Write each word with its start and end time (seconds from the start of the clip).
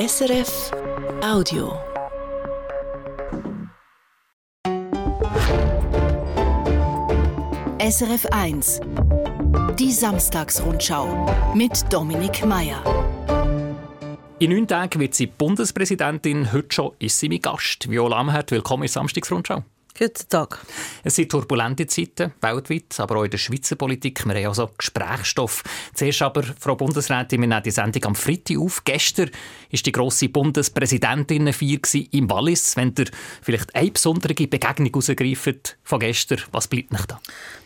SRF 0.00 0.72
Audio. 1.22 1.78
SRF 7.78 8.24
1 8.30 8.80
Die 9.78 9.92
Samstagsrundschau 9.92 11.52
mit 11.54 11.84
Dominik 11.92 12.46
Mayer. 12.46 12.82
In 14.38 14.52
neun 14.52 14.66
Tagen 14.66 15.00
wird 15.00 15.12
sie 15.12 15.26
Bundespräsidentin. 15.26 16.50
Heute 16.50 16.68
schon 16.74 16.92
ist 16.98 17.18
sie 17.18 17.28
mein 17.28 17.42
Gast. 17.42 17.90
Viola 17.90 18.20
Amherd, 18.20 18.52
willkommen 18.52 18.84
in 18.84 18.86
der 18.86 18.92
Samstagsrundschau. 18.92 19.64
Guten 19.98 20.28
Tag. 20.28 20.64
Es 21.02 21.16
sind 21.16 21.30
turbulente 21.30 21.86
Zeiten, 21.86 22.32
weltweit, 22.40 22.98
aber 22.98 23.16
auch 23.16 23.24
in 23.24 23.30
der 23.30 23.38
Schweizer 23.38 23.76
Politik. 23.76 24.24
Wir 24.24 24.34
haben 24.34 24.46
also 24.46 24.70
Gesprächsstoff. 24.78 25.62
Zuerst 25.94 26.22
aber, 26.22 26.42
Frau 26.42 26.76
Bundesrätin, 26.76 27.40
wir 27.40 27.48
nehmen 27.48 27.62
die 27.62 27.70
Sendung 27.70 28.04
am 28.04 28.14
Freitag 28.14 28.58
auf. 28.58 28.84
Gestern 28.84 29.30
war 29.30 29.80
die 29.84 29.92
grosse 29.92 30.28
Bundespräsidentinnenfeier 30.28 31.80
im 32.12 32.30
Wallis. 32.30 32.76
Wenn 32.76 32.94
ihr 32.98 33.06
vielleicht 33.42 33.74
eine 33.74 33.90
besondere 33.90 34.34
Begegnung 34.34 35.02
von 35.02 36.00
gestern, 36.00 36.40
was 36.52 36.68
bleibt 36.68 36.92
nicht 36.92 37.10
da? 37.10 37.20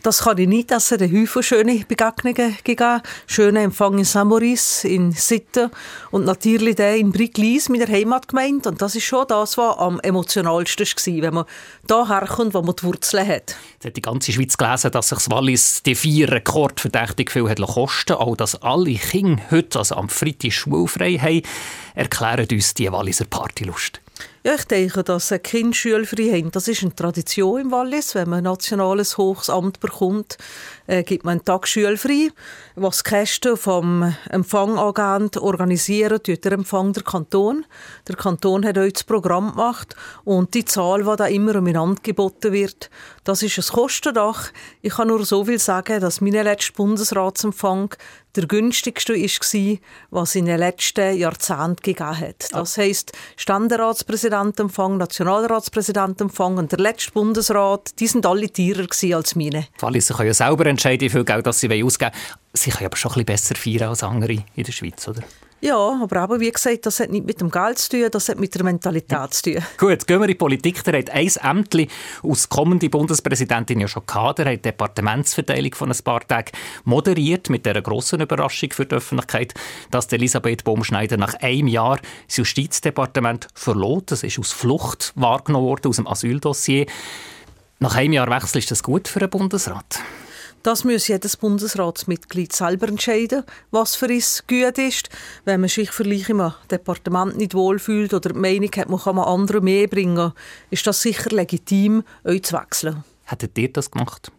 Das 0.05 0.19
kann 0.19 0.37
ich 0.37 0.47
nicht, 0.47 0.71
dass 0.71 0.93
es 0.93 1.01
einen 1.01 1.23
Haufen 1.23 1.43
schöne 1.43 1.83
Begegnungen 1.89 2.59
gegeben 2.63 3.01
Schöner 3.27 3.63
Empfang 3.63 3.97
in 3.97 4.05
Saint-Maurice, 4.05 4.87
in 4.87 5.13
Sitten 5.13 5.71
und 6.11 6.27
natürlich 6.27 6.75
der 6.75 6.97
in 6.97 7.11
Briglis, 7.11 7.71
meiner 7.71 7.87
Heimatgemeinde. 7.87 8.69
Und 8.69 8.83
das 8.83 8.97
ist 8.97 9.05
schon 9.05 9.25
das, 9.27 9.57
was 9.57 9.79
am 9.79 10.01
emotionalsten 10.01 10.85
war, 10.85 11.23
wenn 11.23 11.33
man 11.33 11.45
daher 11.87 12.21
herkommt, 12.21 12.53
wo 12.53 12.61
man 12.61 12.77
die 12.77 12.83
Wurzeln 12.83 13.27
hat. 13.27 13.57
Jetzt 13.73 13.87
hat 13.87 13.97
die 13.97 14.03
ganze 14.03 14.30
Schweiz 14.30 14.59
gelesen, 14.59 14.91
dass 14.91 15.09
sich 15.09 15.19
das 15.21 15.30
Wallis 15.30 15.83
die 15.83 15.95
vier 15.95 16.30
rekordverdächtig 16.30 17.30
viel 17.30 17.49
hat 17.49 17.63
kosten 17.63 18.13
Auch 18.13 18.37
dass 18.37 18.61
alle 18.61 18.97
Kinder 18.97 19.43
heute, 19.51 19.79
also 19.79 19.95
am 19.95 20.11
Freitag, 20.11 20.52
schulfrei 20.52 21.16
haben, 21.16 21.41
erklären 21.95 22.47
uns 22.52 22.75
die 22.75 22.93
Walliser 22.93 23.25
Partylust. 23.25 24.02
Ja, 24.42 24.55
ich 24.56 24.64
denke, 24.64 25.02
dass 25.02 25.33
ein 25.33 25.43
Kind 25.43 25.74
schulfrei 25.74 26.32
haben, 26.32 26.51
das 26.51 26.68
ist 26.68 26.82
eine 26.82 26.95
Tradition 26.95 27.60
im 27.62 27.71
Wallis. 27.71 28.15
Wenn 28.15 28.29
man 28.29 28.38
ein 28.40 28.45
nationales 28.45 29.16
Hochsamt 29.16 29.80
bekommt, 29.80 30.37
äh, 30.87 31.02
gibt 31.02 31.24
man 31.24 31.32
einen 31.32 31.45
Tag 31.45 31.66
schulfrei. 31.66 32.30
Was 32.74 33.02
die 33.02 33.10
Kästen 33.10 33.57
vom 33.57 34.15
Empfang 34.30 34.79
angeht, 34.79 35.37
organisieren, 35.37 36.23
tut 36.23 36.45
der 36.45 36.52
Empfang 36.52 36.93
der 36.93 37.02
Kanton. 37.02 37.66
Der 38.09 38.16
Kanton 38.16 38.65
hat 38.65 38.77
heute 38.77 38.93
das 38.93 39.05
Programm 39.05 39.52
gemacht 39.52 39.95
und 40.24 40.55
die 40.55 40.65
Zahl, 40.65 41.05
die 41.05 41.16
da 41.16 41.27
immer 41.27 41.57
umeinander 41.57 42.01
geboten 42.02 42.52
wird, 42.52 42.90
das 43.24 43.43
ist 43.43 43.59
ein 43.59 43.74
Kostendach. 43.74 44.51
Ich 44.82 44.95
kann 44.95 45.09
nur 45.09 45.24
so 45.24 45.45
viel 45.45 45.59
sagen, 45.59 46.01
dass 46.01 46.21
mein 46.21 46.32
letzter 46.32 46.74
Bundesratsempfang 46.74 47.95
der 48.37 48.46
günstigste 48.46 49.15
war, 49.15 49.79
was 50.10 50.35
in 50.35 50.46
den 50.46 50.59
letzten 50.59 51.16
Jahrzehnten 51.16 51.77
gegeben 51.82 52.18
hat. 52.18 52.49
Das 52.51 52.77
heisst, 52.77 53.12
Ständeratspräsidentenempfang, 53.37 54.96
Nationalratspräsidentenempfang 54.96 56.57
und 56.57 56.73
der 56.73 56.80
letzte 56.80 57.12
Bundesrat, 57.12 57.99
die 58.01 58.09
sind 58.09 58.27
alle 58.27 58.52
teurer 58.52 58.88
als 59.16 59.37
meine. 59.37 59.66
Die 59.79 59.82
Walliser 59.82 60.15
können 60.15 60.29
ja 60.29 60.35
selber 60.35 60.66
entscheiden, 60.75 61.01
wie 61.01 61.11
viel 61.11 61.25
Geld 61.25 61.45
sie 61.55 61.85
ausgeben 61.85 62.13
wollen. 62.13 62.13
Sie 62.53 62.71
können 62.71 62.87
aber 62.87 62.97
schon 62.97 63.13
ein 63.13 63.25
bisschen 63.25 63.55
besser 63.55 63.55
feiern 63.57 63.89
als 63.89 64.03
andere 64.03 64.44
in 64.55 64.65
der 64.65 64.72
Schweiz, 64.72 65.09
oder? 65.09 65.22
Ja, 65.65 65.99
aber 66.03 66.25
eben, 66.25 66.41
wie 66.41 66.50
gesagt, 66.50 66.84
das 66.84 67.00
hat 67.00 67.09
nicht 67.09 67.25
mit 67.25 67.41
dem 67.41 67.50
Geld 67.50 67.78
zu 67.78 67.89
tun, 67.89 68.09
das 68.12 68.28
hat 68.28 68.39
mit 68.39 68.55
der 68.55 68.65
Mentalität 68.65 69.33
zu 69.33 69.43
tun. 69.45 69.62
Gut, 69.78 70.06
gehen 70.06 70.19
wir 70.19 70.25
in 70.25 70.28
die 70.28 70.34
Politik. 70.34 70.84
Der 70.84 70.99
hat 70.99 71.09
ein 71.09 71.31
Ämtli 71.43 71.89
aus 72.22 72.50
kommende 72.50 72.91
Bundespräsidentin 72.91 73.81
ja 73.81 73.89
schon 73.89 74.05
gehabt. 74.06 74.41
Er 74.41 74.45
hat 74.45 74.56
die 74.56 74.62
Departementsverteilung 74.62 75.75
von 75.75 75.91
ein 75.91 75.99
paar 76.05 76.21
Tagen 76.21 76.50
moderiert, 76.84 77.49
mit 77.49 77.65
der 77.65 77.81
grossen 77.81 78.21
Überraschung 78.21 78.72
für 78.72 78.84
die 78.84 78.97
Öffentlichkeit, 78.97 79.55
dass 79.91 80.12
Elisabeth 80.12 80.65
Baumschneider 80.65 81.17
nach 81.17 81.33
einem 81.41 81.69
Jahr 81.69 81.99
das 82.27 82.37
Justizdepartement 82.37 83.49
verlor. 83.55 84.03
Das 84.05 84.22
ist 84.22 84.39
aus 84.39 84.53
Flucht 84.53 85.12
wahrgenommen 85.15 85.67
worden, 85.67 85.89
aus 85.89 85.97
dem 85.97 86.06
Asyldossier. 86.06 86.84
Nach 87.78 87.97
einem 87.97 88.12
Jahr 88.12 88.28
Wechsel 88.28 88.59
ist 88.59 88.71
das 88.71 88.83
gut 88.83 89.09
für 89.09 89.21
einen 89.21 89.31
Bundesrat? 89.31 89.99
Das 90.65 90.83
muss 90.83 91.09
jedes 91.09 91.37
Bundesratsmitglied 91.37 92.55
selber 92.55 92.89
entscheiden, 92.89 93.45
was 93.71 93.97
für 93.97 94.07
uns 94.07 94.45
gut 94.47 94.79
ist. 94.79 95.11
Wenn 95.45 95.61
man 95.61 95.69
sich 95.69 95.91
vielleicht 95.91 96.31
im 96.31 96.43
Departement 96.71 97.37
nicht 97.37 97.53
wohlfühlt 97.53 98.15
oder 98.15 98.31
die 98.31 98.39
Meinung 98.39 98.71
hat, 98.75 98.89
man 98.89 98.99
kann 98.99 99.19
andere 99.19 99.61
mehr 99.61 99.89
bringen, 99.89 100.33
ist 100.71 100.87
das 100.87 101.03
sicher 101.03 101.29
legitim, 101.29 102.03
euch 102.25 102.45
zu 102.45 102.57
wechseln. 102.57 103.05
Hättet 103.25 103.59
ihr 103.59 103.71
das 103.75 103.91
gemacht? 103.91 104.33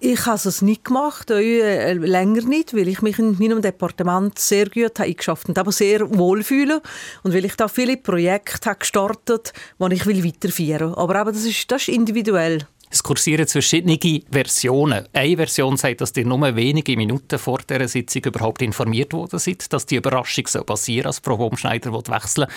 Ich 0.00 0.24
habe 0.24 0.36
es 0.48 0.62
nicht 0.62 0.86
gemacht, 0.86 1.30
äh, 1.30 1.92
länger 1.92 2.42
nicht, 2.42 2.74
weil 2.74 2.88
ich 2.88 3.02
mich 3.02 3.18
in 3.18 3.36
meinem 3.38 3.60
Departement 3.60 4.38
sehr 4.38 4.70
gut 4.70 4.98
eingeschafft 4.98 5.50
und 5.50 5.58
aber 5.58 5.72
sehr 5.72 6.08
wohlfühle 6.16 6.80
und 7.22 7.34
weil 7.34 7.44
ich 7.44 7.54
da 7.54 7.68
viele 7.68 7.98
Projekte 7.98 8.70
habe 8.70 8.78
gestartet 8.78 9.52
habe, 9.78 9.94
die 9.94 9.96
ich 9.96 10.06
weiterführen 10.06 10.92
will. 10.92 10.96
Aber 10.96 11.20
eben, 11.20 11.34
das, 11.34 11.44
ist, 11.44 11.70
das 11.70 11.82
ist 11.82 11.88
individuell. 11.88 12.66
Es 12.90 13.02
kursieren 13.02 13.46
verschiedene 13.46 13.98
Versionen. 14.30 15.06
Eine 15.12 15.36
Version 15.36 15.76
sagt, 15.76 16.00
dass 16.00 16.16
ihr 16.16 16.24
nur 16.24 16.56
wenige 16.56 16.96
Minuten 16.96 17.38
vor 17.38 17.58
dieser 17.58 17.88
Sitzung 17.88 18.24
überhaupt 18.24 18.62
informiert 18.62 19.12
worden 19.12 19.38
seid, 19.38 19.72
dass 19.72 19.86
die 19.86 19.96
Überraschung 19.96 20.46
so 20.46 20.62
passieren, 20.64 21.06
als 21.06 21.18
Frau 21.18 21.36
Baumschneider 21.36 21.92
wechseln 21.92 22.48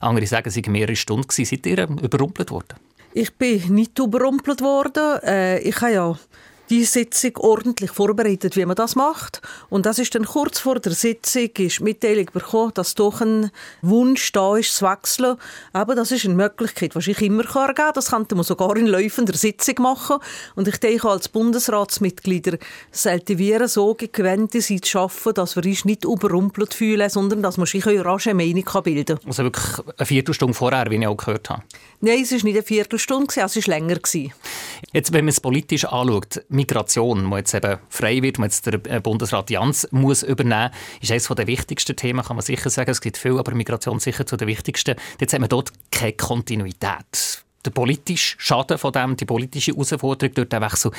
Andere 0.00 0.26
sagen, 0.26 0.48
es 0.48 0.54
seien 0.54 0.72
mehrere 0.72 0.96
Stunden. 0.96 1.28
Seid 1.30 1.66
ihr 1.66 1.88
überrumpelt 1.88 2.50
worden? 2.50 2.74
Ich 3.12 3.32
bin 3.34 3.74
nicht 3.74 3.98
überrumpelt 3.98 4.60
worden. 4.60 5.22
Äh, 5.22 5.60
ich 5.60 5.80
habe 5.80 5.92
ja 5.92 6.18
die 6.70 6.84
Sitzung 6.84 7.36
ordentlich 7.36 7.90
vorbereitet, 7.90 8.56
wie 8.56 8.64
man 8.64 8.76
das 8.76 8.96
macht. 8.96 9.40
Und 9.68 9.86
das 9.86 9.98
ist 9.98 10.14
dann 10.14 10.24
kurz 10.24 10.58
vor 10.58 10.78
der 10.80 10.92
Sitzung 10.92 11.50
ist 11.58 11.80
Mitteilung 11.80 12.26
bekommen, 12.32 12.72
dass 12.74 12.94
doch 12.94 13.20
ein 13.20 13.50
Wunsch 13.82 14.32
da 14.32 14.56
ist, 14.56 14.76
zu 14.76 14.84
wechseln. 14.84 15.36
Aber 15.72 15.94
das 15.94 16.12
ist 16.12 16.24
eine 16.24 16.34
Möglichkeit, 16.34 16.94
die 16.94 17.10
ich 17.10 17.22
immer 17.22 17.44
ergeben 17.44 17.74
kann. 17.74 17.92
Das 17.94 18.10
könnte 18.10 18.34
man 18.34 18.44
sogar 18.44 18.76
in 18.76 18.86
laufender 18.86 19.34
Sitzung 19.34 19.82
machen. 19.82 20.18
Und 20.54 20.68
ich 20.68 20.78
denke, 20.78 21.08
als 21.08 21.28
Bundesratsmitglieder 21.28 22.58
sollten 22.90 23.38
wir 23.38 23.68
so 23.68 23.94
gewöhnte 23.94 24.60
sein 24.60 24.82
zu 24.82 24.90
schaffen, 24.90 25.34
dass 25.34 25.56
wir 25.56 25.64
uns 25.64 25.84
nicht 25.84 26.04
überrumpelt 26.04 26.74
fühlen, 26.74 27.08
sondern 27.10 27.42
dass 27.42 27.56
man 27.56 27.66
sich 27.66 27.86
eine 27.86 28.04
rasche 28.04 28.34
Meinung 28.34 28.64
bilden 28.82 29.18
kann. 29.18 29.26
Also 29.26 29.44
wirklich 29.44 29.78
eine 29.96 30.06
Viertelstunde 30.06 30.54
vorher, 30.54 30.90
wie 30.90 30.96
ich 30.96 31.06
auch 31.06 31.16
gehört 31.16 31.50
habe? 31.50 31.62
Nein, 32.00 32.22
es 32.22 32.32
war 32.32 32.42
nicht 32.42 32.56
eine 32.56 32.62
Viertelstunde, 32.62 33.26
es 33.36 33.56
war 33.56 33.78
länger. 33.78 33.96
Jetzt, 34.92 35.12
wenn 35.12 35.24
man 35.24 35.30
es 35.30 35.40
politisch 35.40 35.84
anschaut, 35.84 36.42
Migration, 36.56 37.30
die 37.30 37.36
jetzt 37.36 37.54
eben 37.54 37.78
frei 37.88 38.22
wird, 38.22 38.38
die 38.38 38.42
jetzt 38.42 38.66
der 38.66 38.74
äh, 38.86 39.00
Bundesrat 39.00 39.50
Jans 39.50 39.86
muss 39.92 40.22
übernehmen, 40.22 40.70
ist 41.00 41.12
eines 41.12 41.28
der 41.28 41.46
wichtigsten 41.46 41.94
Themen, 41.94 42.24
kann 42.24 42.36
man 42.36 42.44
sicher 42.44 42.70
sagen. 42.70 42.90
Es 42.90 43.00
gibt 43.00 43.16
viel, 43.16 43.38
aber 43.38 43.54
Migration 43.54 44.00
sicher 44.00 44.26
zu 44.26 44.36
den 44.36 44.48
wichtigsten. 44.48 44.96
Jetzt 45.20 45.32
haben 45.32 45.42
wir 45.42 45.48
dort 45.48 45.72
keine 45.90 46.14
Kontinuität. 46.14 47.44
Der 47.64 47.70
politische 47.70 48.36
Schaden 48.38 48.78
von 48.78 48.92
dem, 48.92 49.16
die 49.16 49.24
politische 49.24 49.72
Herausforderung 49.72 50.34
durch 50.34 50.48
den 50.48 50.62
Wechsel, 50.62 50.92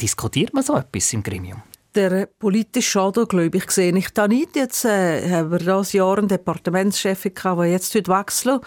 diskutiert 0.00 0.54
man 0.54 0.62
so 0.62 0.76
etwas 0.76 1.12
im 1.12 1.22
Gremium? 1.22 1.62
Der 1.96 2.26
politische 2.38 2.90
Schaden, 2.90 3.26
glaube 3.26 3.56
ich, 3.56 3.70
sehe 3.70 3.96
ich 3.96 4.10
da 4.10 4.28
nicht. 4.28 4.54
Jetzt 4.54 4.84
äh, 4.84 5.28
haben 5.30 5.50
wir 5.50 5.58
das 5.58 5.92
Jahr 5.92 6.18
einen 6.18 6.28
Departementschef 6.28 7.22
der 7.22 7.64
jetzt 7.64 7.94
wechseln 7.94 8.60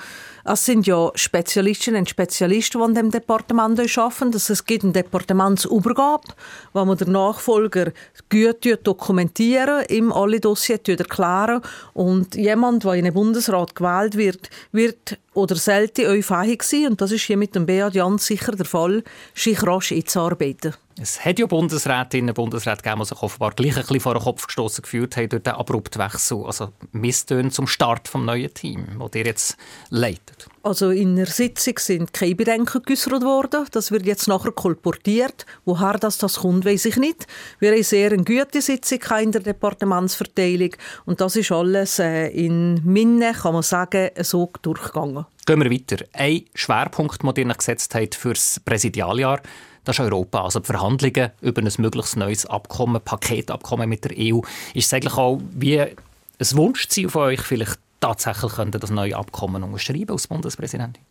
Es 0.43 0.65
sind 0.65 0.87
ja 0.87 1.11
Spezialistinnen 1.13 2.01
und 2.01 2.09
Spezialisten, 2.09 2.79
die 2.81 2.87
in 2.87 2.93
diesem 2.95 3.11
Departement 3.11 3.79
arbeiten. 3.79 4.33
Es 4.33 4.65
gibt 4.65 4.83
eine 4.83 4.93
Departementsübergabe, 4.93 6.33
wo 6.73 6.85
man 6.85 6.97
den 6.97 7.11
Nachfolger 7.11 7.91
gut 8.29 8.79
dokumentieren, 8.83 9.85
ihm 9.89 10.11
alle 10.11 10.39
Dossiers 10.39 10.81
erklären 10.87 11.61
und 11.93 12.35
jemand, 12.35 12.83
der 12.83 12.93
in 12.93 13.05
den 13.05 13.13
Bundesrat 13.13 13.75
gewählt 13.75 14.17
wird, 14.17 14.49
wird 14.71 15.17
oder 15.39 15.55
sollte 15.55 16.07
euch 16.07 16.25
fähig 16.25 16.63
sein, 16.63 16.87
und 16.87 17.01
das 17.01 17.11
ist 17.11 17.23
hier 17.23 17.37
mit 17.37 17.55
dem 17.55 17.65
Beat 17.65 17.95
Jans 17.95 18.25
sicher 18.25 18.51
der 18.51 18.65
Fall, 18.65 19.03
sich 19.33 19.63
rasch 19.63 19.91
einzuarbeiten. 19.91 20.73
Es 21.01 21.23
hat 21.23 21.39
ja 21.39 21.45
Bundesrätinnen 21.45 22.31
und 22.31 22.35
Bundesräte 22.35 22.81
gegeben, 22.81 22.99
die 22.99 23.05
sich 23.05 23.21
offenbar 23.21 23.51
gleich 23.51 23.77
ein 23.77 23.83
bisschen 23.83 24.01
vor 24.01 24.15
den 24.15 24.23
Kopf 24.23 24.47
gestoßen 24.47 24.81
gefühlt 24.81 25.15
haben 25.15 25.29
durch 25.29 25.43
den 25.43 25.53
abrupten 25.53 26.01
Wechsel. 26.01 26.43
Also 26.45 26.73
Misstöne 26.91 27.51
zum 27.51 27.67
Start 27.67 28.13
des 28.13 28.21
neuen 28.21 28.53
Teams, 28.53 28.85
das 28.99 29.15
ihr 29.15 29.25
jetzt 29.25 29.57
leitet. 29.89 30.49
Also 30.61 30.89
in 30.89 31.15
der 31.15 31.27
Sitzung 31.27 31.75
sind 31.77 32.11
keine 32.11 32.35
Bedenken 32.35 32.81
geäußert 32.83 33.23
worden. 33.23 33.65
Das 33.71 33.91
wird 33.91 34.05
jetzt 34.05 34.27
nachher 34.27 34.51
kolportiert. 34.51 35.45
Woher 35.63 35.93
das, 35.93 36.17
das 36.17 36.39
kommt, 36.39 36.65
weiß 36.65 36.83
ich 36.83 36.97
nicht. 36.97 37.27
Wir 37.59 37.71
haben 37.71 37.83
sehr 37.83 38.11
eine 38.11 38.25
gute 38.25 38.61
Sitzung 38.61 38.99
in 39.21 39.31
der 39.31 39.41
Departementsverteilung 39.41 40.71
und 41.05 41.21
das 41.21 41.37
ist 41.37 41.53
alles 41.53 41.99
äh, 41.99 42.27
in 42.27 42.81
Minne, 42.83 43.31
kann 43.31 43.53
man 43.53 43.63
sagen, 43.63 44.09
so 44.21 44.51
durchgegangen. 44.61 45.25
Gehen 45.45 45.63
wir 45.63 45.71
weiter. 45.71 46.05
Ein 46.13 46.45
Schwerpunkt, 46.53 47.21
den 47.37 47.49
ihr 47.49 47.55
gesetzt 47.55 47.95
habt 47.95 48.15
für 48.15 48.33
das 48.33 48.61
Präsidialjahr, 48.63 49.41
das 49.83 49.97
ist 49.97 50.05
Europa. 50.05 50.43
Also 50.43 50.59
die 50.59 50.67
Verhandlungen 50.67 51.31
über 51.41 51.61
ein 51.61 51.71
mögliches 51.77 52.15
neues 52.15 52.45
Abkommen, 52.45 53.01
Paketabkommen 53.01 53.89
mit 53.89 54.05
der 54.05 54.11
EU. 54.17 54.41
Ist 54.73 54.85
es 54.85 54.93
eigentlich 54.93 55.17
auch 55.17 55.39
wie 55.53 55.81
ein 55.81 55.95
Wunschziel 56.39 57.09
von 57.09 57.23
euch, 57.23 57.41
vielleicht 57.41 57.79
tatsächlich 57.99 58.53
könnte 58.53 58.79
das 58.79 58.91
neue 58.91 59.15
Abkommen 59.15 59.63
unterschreiben 59.63 60.11
als 60.11 60.27
Bundespräsidentin? 60.27 61.03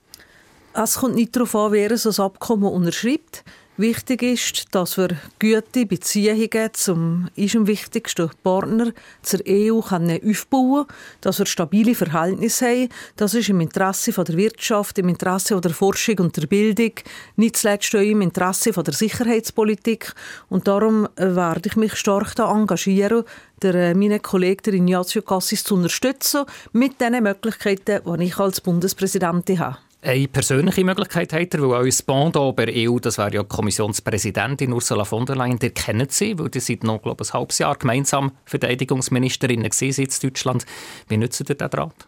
Es 0.75 0.99
kommt 0.99 1.17
nicht 1.17 1.35
darauf 1.35 1.55
an, 1.56 1.73
wer 1.73 1.97
so 1.99 2.11
ein 2.11 2.26
Abkommen 2.26 2.73
unterschreibt. 2.73 3.44
Wichtig 3.81 4.25
ist, 4.25 4.75
dass 4.75 4.99
wir 4.99 5.11
gute 5.41 5.87
Beziehungen 5.87 6.71
zum 6.73 7.29
unserem 7.37 7.69
wichtigsten 7.69 8.29
Partner, 8.43 8.91
zur 9.23 9.39
EU, 9.49 9.81
können 9.83 10.19
aufbauen 10.29 10.87
können, 10.89 10.99
dass 11.21 11.39
wir 11.39 11.47
stabile 11.47 11.95
Verhältnisse 11.95 12.67
haben. 12.67 12.89
Das 13.15 13.35
ist 13.35 13.51
im 13.51 13.61
Interesse 13.61 14.11
der 14.11 14.37
Wirtschaft, 14.37 14.99
im 14.99 15.09
Interesse 15.09 15.61
der 15.61 15.71
Forschung 15.71 16.19
und 16.19 16.37
der 16.37 16.49
Bildung, 16.49 16.91
nicht 17.37 17.57
zuletzt 17.57 17.95
auch 17.95 18.01
im 18.01 18.21
Interesse 18.21 18.73
der 18.73 18.93
Sicherheitspolitik. 18.93 20.13
Und 20.49 20.67
darum 20.67 21.07
werde 21.15 21.69
ich 21.69 21.77
mich 21.77 21.95
stark 21.95 22.35
da 22.35 22.51
engagieren, 22.51 23.23
der, 23.63 23.77
äh, 23.77 23.95
meinen 23.95 24.21
Kollegen 24.21 24.63
der 24.65 24.75
Ignazio 24.75 25.23
Cassis 25.23 25.63
zu 25.63 25.77
unterstützen, 25.77 26.47
mit 26.73 27.01
den 27.01 27.23
Möglichkeiten, 27.23 28.01
die 28.05 28.25
ich 28.25 28.39
als 28.39 28.61
Bundespräsidentin 28.61 29.61
habe. 29.61 29.79
Eine 30.00 30.29
persönliche 30.29 30.85
Möglichkeit 30.85 31.33
hat 31.33 31.55
er, 31.55 31.62
weil 31.62 31.85
euer 31.85 31.93
Pendant 32.06 32.55
bei 32.55 32.67
EU, 32.69 33.00
das 33.00 33.19
wäre 33.19 33.35
ja 33.35 33.43
die 33.43 33.49
Kommissionspräsidentin 33.49 34.73
Ursula 34.73 35.05
von 35.05 35.27
der 35.27 35.35
Leyen, 35.35 35.59
ihr 35.61 35.71
kennt 35.71 36.12
sie, 36.12 36.39
weil 36.39 36.50
ihr 36.55 36.61
seid 36.61 36.85
noch, 36.85 37.03
glaube 37.03 37.25
ich, 37.25 37.31
ein 37.31 37.41
halbes 37.41 37.59
Jahr 37.59 37.77
gemeinsam 37.77 38.31
Verteidigungsministerin 38.45 39.65
in 39.65 40.09
Deutschland. 40.23 40.67
Wie 41.09 41.17
nutzt 41.17 41.41
ihr 41.41 41.47
den 41.47 41.69
Draht? 41.69 42.06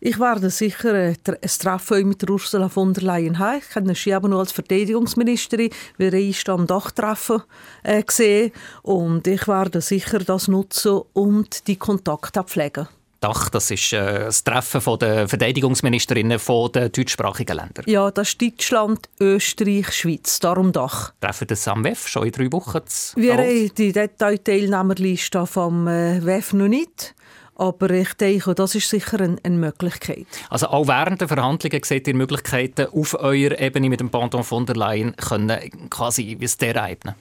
Ich 0.00 0.18
werde 0.18 0.50
sicher 0.50 0.94
äh, 0.94 1.14
ein 1.24 1.48
Treffen 1.60 2.08
mit 2.08 2.28
Ursula 2.28 2.68
von 2.68 2.92
der 2.92 3.04
Leyen 3.04 3.38
haben. 3.38 3.58
Ich 3.58 3.68
kenne 3.68 3.94
sie 3.94 4.12
aber 4.12 4.26
nur 4.26 4.40
als 4.40 4.50
Verteidigungsministerin. 4.50 5.70
Wir 5.96 6.10
haben 6.10 6.60
am 6.60 6.66
Dachtreffen 6.66 7.42
äh, 7.84 8.02
gesehen. 8.02 8.50
Und 8.82 9.28
ich 9.28 9.46
werde 9.46 9.80
sicher 9.80 10.18
das 10.18 10.48
nutzen 10.48 11.02
und 11.12 11.68
die 11.68 11.76
Kontakte 11.76 12.42
pflegen. 12.42 12.88
Dach, 13.22 13.48
das 13.50 13.70
ist 13.70 13.92
äh, 13.92 14.24
das 14.24 14.42
Treffen 14.42 14.80
von 14.80 14.98
der 14.98 15.28
Verteidigungsministerinnen 15.28 16.40
von 16.40 16.72
den 16.72 16.90
deutschsprachigen 16.90 17.56
Ländern. 17.56 17.84
Ja, 17.86 18.10
das 18.10 18.30
ist 18.30 18.42
Deutschland, 18.42 19.08
Österreich, 19.20 19.92
Schweiz, 19.92 20.40
darum 20.40 20.72
Dach. 20.72 21.12
Treffen 21.20 21.46
das 21.46 21.68
am 21.68 21.84
WEF 21.84 22.08
schon 22.08 22.26
in 22.26 22.32
drei 22.32 22.50
Wochen? 22.50 22.80
Wir 23.14 23.34
haben 23.34 23.74
die 23.76 23.92
Detailteilnehmerliste 23.92 25.46
vom 25.46 25.86
äh, 25.86 26.24
WEF 26.24 26.52
noch 26.52 26.66
nicht. 26.66 27.14
Aber 27.54 27.90
ich 27.90 28.12
denke, 28.14 28.56
das 28.56 28.74
ist 28.74 28.88
sicher 28.88 29.20
eine, 29.20 29.36
eine, 29.44 29.56
Möglichkeit. 29.56 30.26
Also 30.50 30.66
auch 30.68 30.88
während 30.88 31.20
der 31.20 31.28
Verhandlungen 31.28 31.80
seht 31.84 32.08
ihr 32.08 32.14
Möglichkeiten, 32.14 32.86
auf 32.86 33.14
eurer 33.14 33.60
Ebene 33.60 33.88
mit 33.88 34.00
dem 34.00 34.10
Pendant 34.10 34.44
von 34.44 34.66
der 34.66 34.74
Leyen 34.74 35.14
können, 35.14 35.88
quasi 35.90 36.36
wie 36.40 36.44
es 36.44 36.56
der 36.56 36.82
eignen? 36.82 37.14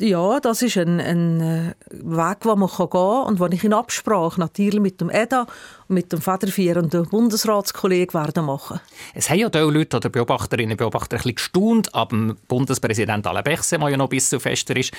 Ja, 0.00 0.40
das 0.40 0.62
ist 0.62 0.76
ein, 0.76 1.00
ein 1.00 1.40
äh, 1.40 1.74
Weg, 1.90 2.40
den 2.40 2.58
man 2.58 2.68
gehen 2.68 2.90
kann 2.90 3.26
und 3.26 3.40
den 3.40 3.52
ich 3.52 3.64
in 3.64 3.72
Absprache 3.72 4.40
natürlich 4.40 4.80
mit 4.80 5.00
dem 5.00 5.10
EDA 5.10 5.46
und 5.88 5.94
mit 5.94 6.12
dem 6.12 6.20
federführenden 6.20 7.08
Bundesratskollegen 7.08 8.14
werden 8.14 8.44
machen. 8.44 8.80
Es 9.14 9.30
haben 9.30 9.38
ja 9.38 9.48
die 9.48 9.58
Leute 9.58 9.96
oder 9.98 10.08
Beobachterinnen 10.08 10.72
und 10.72 10.78
Beobachter 10.78 11.16
ein 11.16 11.18
bisschen 11.18 11.34
gestaunt, 11.36 11.94
aber 11.94 12.34
Bundespräsident 12.48 13.24
Berset, 13.44 13.80
der 13.80 13.90
ja 13.90 13.96
noch 13.96 14.06
ein 14.06 14.10
bisschen 14.10 14.40
fester 14.40 14.76
ist, 14.76 14.92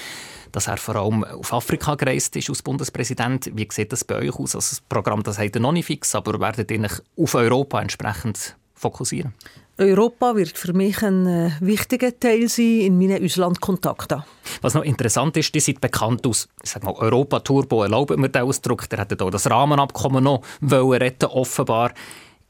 dass 0.51 0.67
er 0.67 0.77
vor 0.77 0.95
allem 0.95 1.23
auf 1.23 1.53
Afrika 1.53 1.95
gereist 1.95 2.35
ist 2.35 2.49
als 2.49 2.61
Bundespräsident. 2.61 3.51
Wie 3.53 3.67
sieht 3.71 3.91
das 3.91 4.03
bei 4.03 4.15
euch 4.15 4.35
aus? 4.39 4.55
Also 4.55 4.69
das 4.69 4.81
Programm 4.81 5.23
das 5.23 5.39
habt 5.39 5.55
ihr 5.55 5.61
noch 5.61 5.71
nicht 5.71 5.85
fix, 5.85 6.15
aber 6.15 6.39
werdet 6.39 6.71
ihr 6.71 6.87
auf 7.17 7.35
Europa 7.35 7.81
entsprechend 7.81 8.55
fokussieren? 8.75 9.33
Europa 9.77 10.35
wird 10.35 10.57
für 10.57 10.71
mich 10.71 11.03
ein 11.03 11.27
äh, 11.27 11.51
wichtiger 11.59 12.17
Teil 12.17 12.47
sein 12.47 12.79
in 12.79 12.97
meinen 12.97 13.23
Auslandkontakten. 13.23 14.23
Was 14.61 14.73
noch 14.73 14.83
interessant 14.83 15.35
ist, 15.35 15.53
die 15.53 15.59
sind 15.59 15.81
bekannt 15.81 16.25
aus 16.25 16.47
ich 16.63 16.69
sag 16.69 16.83
mal, 16.83 16.93
Europa 16.93 17.41
Turbo, 17.41 17.83
erlauben 17.83 18.21
wir 18.21 18.29
den 18.29 18.43
Ausdruck. 18.43 18.87
Der 18.89 18.99
hätte 18.99 19.17
hier 19.19 19.31
das 19.31 19.49
Rahmenabkommen 19.49 20.23
noch 20.23 20.43
wollen 20.61 21.01
retten, 21.01 21.25
offenbar. 21.25 21.91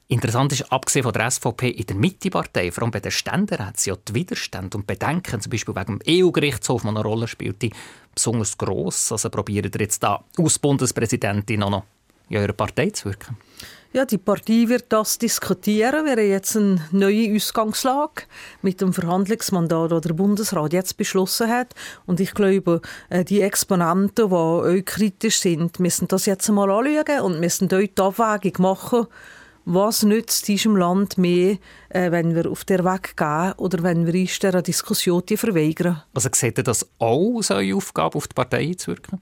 Interessant 0.07 0.51
ist, 0.51 0.72
abgesehen 0.72 1.01
von 1.01 1.13
der 1.13 1.31
SVP 1.31 1.69
in 1.69 1.86
der 1.88 1.95
Mittepartei, 1.95 2.72
vor 2.72 2.83
allem 2.83 2.92
bei 2.92 3.00
den 3.00 3.12
sie 3.12 3.89
ja 3.89 3.95
die 4.07 4.13
Widerstände 4.13 4.77
und 4.77 4.86
Bedenken, 4.86 5.42
zum 5.42 5.50
Beispiel 5.50 5.75
wegen 5.75 5.98
dem 5.98 6.25
EU-Gerichtshof, 6.27 6.83
der 6.83 6.92
eine 6.92 7.01
Rolle 7.01 7.27
spielt, 7.27 7.60
die 7.63 7.72
besonders 8.13 8.56
gross. 8.56 9.12
Also 9.12 9.31
probiert 9.31 9.74
ihr 9.74 9.81
jetzt 9.81 10.04
da 10.04 10.24
als 10.38 10.60
Bundespräsidentin 10.60 11.63
auch 11.63 11.72
noch 11.72 11.83
in 12.30 12.38
eurer 12.38 12.54
Partei 12.54 12.92
zu 12.92 13.06
wirken? 13.06 13.38
Ja, 13.95 14.03
die 14.03 14.18
Partei 14.18 14.68
wird 14.68 14.88
das 14.89 15.19
diskutieren. 15.19 16.03
Wir 16.03 16.18
haben 16.18 16.30
jetzt 16.30 16.57
eine 16.57 16.81
neue 16.92 17.33
Ausgangslage 17.33 18.24
mit 18.62 18.81
dem 18.81 18.92
Verhandlungsmandat, 18.92 19.89
das 19.89 20.01
der 20.01 20.13
Bundesrat 20.13 20.74
jetzt 20.74 20.97
beschlossen 20.97 21.50
hat. 21.50 21.74
Und 22.06 22.19
ich 22.19 22.33
glaube, 22.33 22.81
äh, 23.09 23.24
die 23.24 23.39
Exponenten, 23.39 24.27
die 24.27 24.36
euch 24.36 24.83
kritisch 24.83 25.39
sind, 25.39 25.80
müssen 25.80 26.09
das 26.09 26.25
jetzt 26.25 26.50
einmal 26.50 26.71
anschauen 26.71 27.21
und 27.21 27.39
müssen 27.39 27.69
dort 27.69 27.97
die 27.97 28.01
Abwägung 28.01 28.62
machen, 28.62 29.07
was 29.63 30.03
nützt 30.03 30.50
diesem 30.50 30.75
Land 30.75 31.18
mehr, 31.18 31.56
äh, 31.88 32.12
wenn 32.12 32.36
wir 32.36 32.51
auf 32.51 32.65
der 32.65 32.83
Weg 32.83 33.15
gehen 33.15 33.53
oder 33.56 33.81
wenn 33.81 34.06
wir 34.06 34.13
uns 34.13 34.38
dieser 34.38 34.62
Diskussion 34.62 35.24
verweigern? 35.25 36.03
Also 36.13 36.27
seht 36.33 36.57
ihr 36.57 36.65
das 36.65 36.86
auch 37.00 37.41
eure 37.50 37.75
Aufgabe, 37.75 38.18
auf 38.18 38.27
die 38.27 38.33
Partei 38.33 38.74
zu 38.74 38.88
wirken? 38.88 39.21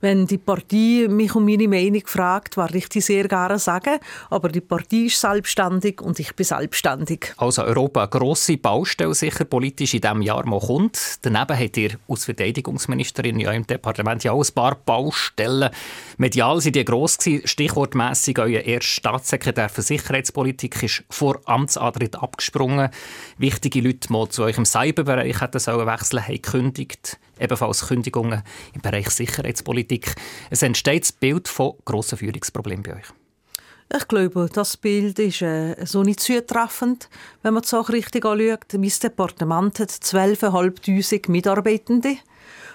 Wenn 0.00 0.26
die 0.26 0.38
Partei 0.38 1.06
mich 1.08 1.34
um 1.34 1.44
meine 1.44 1.68
Meinung 1.68 2.02
fragt, 2.06 2.56
werde 2.56 2.78
ich 2.78 2.88
die 2.88 3.00
sehr 3.00 3.28
gerne 3.28 3.58
sagen. 3.58 3.98
Aber 4.30 4.48
die 4.48 4.60
Partei 4.60 5.06
ist 5.06 5.20
selbstständig 5.20 6.00
und 6.00 6.18
ich 6.18 6.34
bin 6.34 6.44
selbstständig. 6.44 7.34
Also 7.36 7.62
Europa 7.62 8.02
eine 8.02 8.10
grosse 8.10 8.56
Baustelle 8.56 9.14
sicher 9.14 9.44
politisch 9.44 9.94
in 9.94 10.00
diesem 10.00 10.22
Jahr 10.22 10.46
mal 10.46 10.60
kommt. 10.60 11.18
Daneben 11.22 11.58
habt 11.58 11.76
ihr 11.76 11.98
als 12.08 12.24
Verteidigungsministerin 12.24 13.40
ja 13.40 13.52
im 13.52 13.66
Departement 13.66 14.24
ja 14.24 14.32
auch 14.32 14.44
ein 14.44 14.54
paar 14.54 14.74
Baustellen. 14.74 15.70
Medial 16.16 16.60
sind 16.60 16.76
die 16.76 16.84
gross 16.84 17.18
gewesen. 17.18 17.46
Stichwortmässig 17.46 18.38
euer 18.38 18.62
erster 18.62 19.00
Staatssekretär 19.00 19.68
für 19.68 19.82
Sicherheitspolitik 19.82 20.82
ist 20.82 21.04
vor 21.10 21.40
Amtsantritt 21.44 22.16
abgesprungen. 22.16 22.90
Wichtige 23.38 23.80
Leute, 23.80 24.08
die 24.08 24.28
zu 24.30 24.42
euch 24.44 24.58
im 24.58 24.64
Cyberbereich 24.64 25.40
hätten 25.40 25.60
wechseln 25.86 26.26
haben 26.26 26.34
gekündigt 26.34 27.18
ebenfalls 27.40 27.86
Kündigungen 27.86 28.42
im 28.74 28.80
Bereich 28.80 29.10
Sicherheitspolitik. 29.10 30.14
Es 30.50 30.62
entsteht 30.62 31.04
das 31.04 31.12
Bild 31.12 31.48
von 31.48 31.74
grossen 31.84 32.18
Führungsproblemen 32.18 32.82
bei 32.82 32.96
euch. 32.96 33.06
Ich 33.92 34.06
glaube, 34.06 34.48
das 34.52 34.76
Bild 34.76 35.18
ist 35.18 35.42
äh, 35.42 35.74
so 35.84 36.04
nicht 36.04 36.20
zutreffend, 36.20 37.08
wenn 37.42 37.54
man 37.54 37.62
die 37.62 37.68
Sache 37.68 37.92
richtig 37.92 38.24
anschaut. 38.24 38.66
Mein 38.74 38.92
Departement 39.02 39.80
hat 39.80 39.90
12'500 39.90 41.28
Mitarbeitende. 41.28 42.16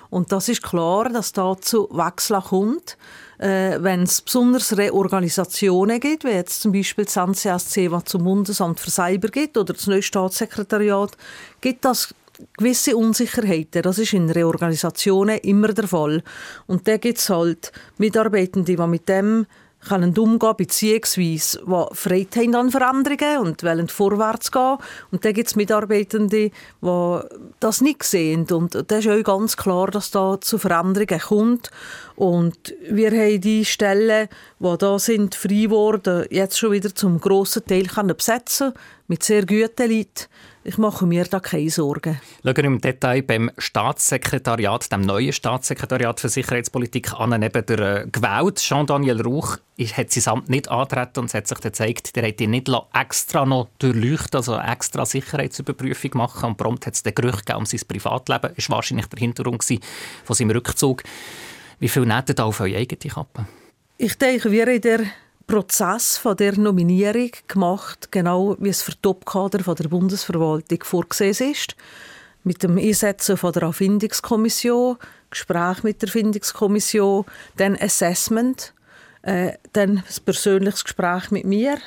Und 0.09 0.31
das 0.31 0.49
ist 0.49 0.61
klar, 0.61 1.09
dass 1.09 1.31
dazu 1.31 1.87
Wechsel 1.91 2.41
kommt. 2.41 2.97
Äh, 3.37 3.77
wenn 3.81 4.03
es 4.03 4.21
besonders 4.21 4.77
Reorganisationen 4.77 5.99
gibt, 5.99 6.25
wie 6.25 6.29
jetzt 6.29 6.61
zum 6.61 6.73
Beispiel 6.73 7.05
das 7.05 7.15
NCSC, 7.15 7.91
was 7.91 8.05
zum 8.05 8.23
Bundesamt 8.23 8.79
für 8.79 8.91
Cyber 8.91 9.29
gibt, 9.29 9.57
oder 9.57 9.73
das 9.73 9.87
neue 9.87 10.01
Staatssekretariat, 10.01 11.17
gibt 11.61 11.85
das 11.85 12.13
gewisse 12.57 12.95
Unsicherheiten. 12.95 13.81
Das 13.81 13.99
ist 13.99 14.13
in 14.13 14.29
Reorganisationen 14.29 15.39
immer 15.39 15.69
der 15.69 15.87
Fall. 15.87 16.23
Und 16.67 16.87
da 16.87 16.97
gibt 16.97 17.19
es 17.19 17.29
halt 17.29 17.71
Mitarbeitende, 17.97 18.75
die 18.75 18.87
mit 18.87 19.07
dem 19.09 19.45
können 19.87 20.17
umgehen, 20.17 20.55
beziehungsweise 20.57 21.59
die 21.59 21.95
Freude 21.95 22.39
haben 22.39 22.55
an 22.55 22.71
Veränderungen 22.71 23.37
und 23.39 23.63
wollen 23.63 23.87
vorwärts 23.87 24.51
gehen. 24.51 24.77
Und 25.11 25.23
dann 25.23 25.33
gibt 25.33 25.47
es 25.47 25.55
Mitarbeitende, 25.55 26.49
die 26.81 27.19
das 27.59 27.81
nicht 27.81 28.03
sehen. 28.03 28.47
Und 28.51 28.75
das 28.75 29.05
ist 29.05 29.11
auch 29.11 29.23
ganz 29.23 29.55
klar, 29.55 29.91
dass 29.91 30.11
da 30.11 30.39
zu 30.41 30.57
Veränderungen 30.57 31.19
kommt. 31.19 31.71
Und 32.15 32.73
wir 32.89 33.11
haben 33.11 33.41
die 33.41 33.65
Stellen, 33.65 34.27
die 34.59 34.77
da 34.77 34.99
sind, 34.99 35.35
frei 35.35 35.63
geworden, 35.63 36.25
jetzt 36.29 36.57
schon 36.57 36.71
wieder 36.71 36.93
zum 36.93 37.19
grossen 37.19 37.65
Teil 37.65 37.87
besetzen 38.13 38.73
mit 39.07 39.23
sehr 39.23 39.45
guten 39.45 39.91
Leuten. 39.91 40.25
Ich 40.67 40.79
mache 40.79 41.05
mir 41.05 41.25
da 41.25 41.39
keine 41.39 41.69
Sorgen. 41.69 42.19
Schauen 42.43 42.55
wir 42.55 42.63
im 42.63 42.81
Detail 42.81 43.21
beim 43.21 43.51
Staatssekretariat, 43.55 44.91
dem 44.91 45.01
neuen 45.01 45.31
Staatssekretariat 45.31 46.19
für 46.19 46.27
Sicherheitspolitik 46.27 47.13
an, 47.13 47.39
neben 47.39 47.65
der 47.67 47.79
äh, 47.79 48.07
gewählt. 48.11 48.55
Jean-Daniel 48.55 49.21
Rauch 49.21 49.57
hat 49.95 50.11
sein 50.11 50.33
Amt 50.33 50.49
nicht 50.49 50.67
antreten 50.67 51.19
und 51.19 51.25
es 51.27 51.35
hat 51.35 51.47
sich 51.47 51.59
gezeigt, 51.59 52.15
der 52.15 52.27
hat 52.27 52.41
ihn 52.41 52.49
nicht 52.49 52.67
extra 52.99 53.45
noch 53.45 53.69
durchleuchten, 53.77 54.37
also 54.37 54.57
extra 54.57 55.05
Sicherheitsüberprüfung 55.05 56.11
machen 56.15 56.49
und 56.49 56.57
prompt 56.57 56.87
hat 56.87 56.95
es 56.95 57.03
den 57.03 57.13
Gerücht 57.13 57.53
um 57.53 57.67
sein 57.67 57.81
Privatleben. 57.87 58.53
Das 58.55 58.67
war 58.67 58.77
wahrscheinlich 58.77 59.05
der 59.05 59.19
Hintergrund 59.19 59.63
von 59.63 60.35
seinem 60.35 60.49
Rückzug. 60.49 61.03
Wie 61.77 61.89
viel 61.89 62.07
nehmt 62.07 62.29
ihr 62.29 62.43
auf 62.43 62.59
eure 62.59 62.75
eigene 62.75 63.13
Kappe? 63.13 63.45
Ich 63.99 64.17
denke, 64.17 64.49
wir 64.49 64.67
in 64.69 64.81
der 64.81 65.01
Prozess 65.47 66.17
von 66.17 66.35
der 66.35 66.57
Nominierung 66.57 67.31
gemacht, 67.47 68.11
genau 68.11 68.55
wie 68.59 68.69
es 68.69 68.81
für 68.81 68.99
Topkader 69.01 69.63
von 69.63 69.75
der 69.75 69.87
Bundesverwaltung 69.87 70.83
vorgesehen 70.83 71.51
ist. 71.51 71.75
Mit 72.43 72.63
dem 72.63 72.77
Einsetzen 72.77 73.37
von 73.37 73.53
der 73.53 73.63
Erfindungskommission, 73.63 74.97
Gespräch 75.29 75.83
mit 75.83 76.01
der 76.01 76.09
Erfindungskommission, 76.09 77.25
dann 77.57 77.77
Assessment, 77.79 78.73
äh, 79.23 79.53
dann 79.73 80.03
das 80.05 80.19
persönliches 80.19 80.83
Gespräch 80.83 81.31
mit 81.31 81.45
mir 81.45 81.77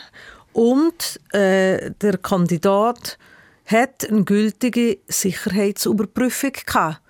und 0.53 1.21
äh, 1.33 1.91
der 2.01 2.19
Kandidat 2.19 3.19
hat 3.67 4.09
eine 4.09 4.25
gültige 4.25 4.99
Sicherheitsüberprüfung 5.07 6.53
gehabt. 6.67 7.01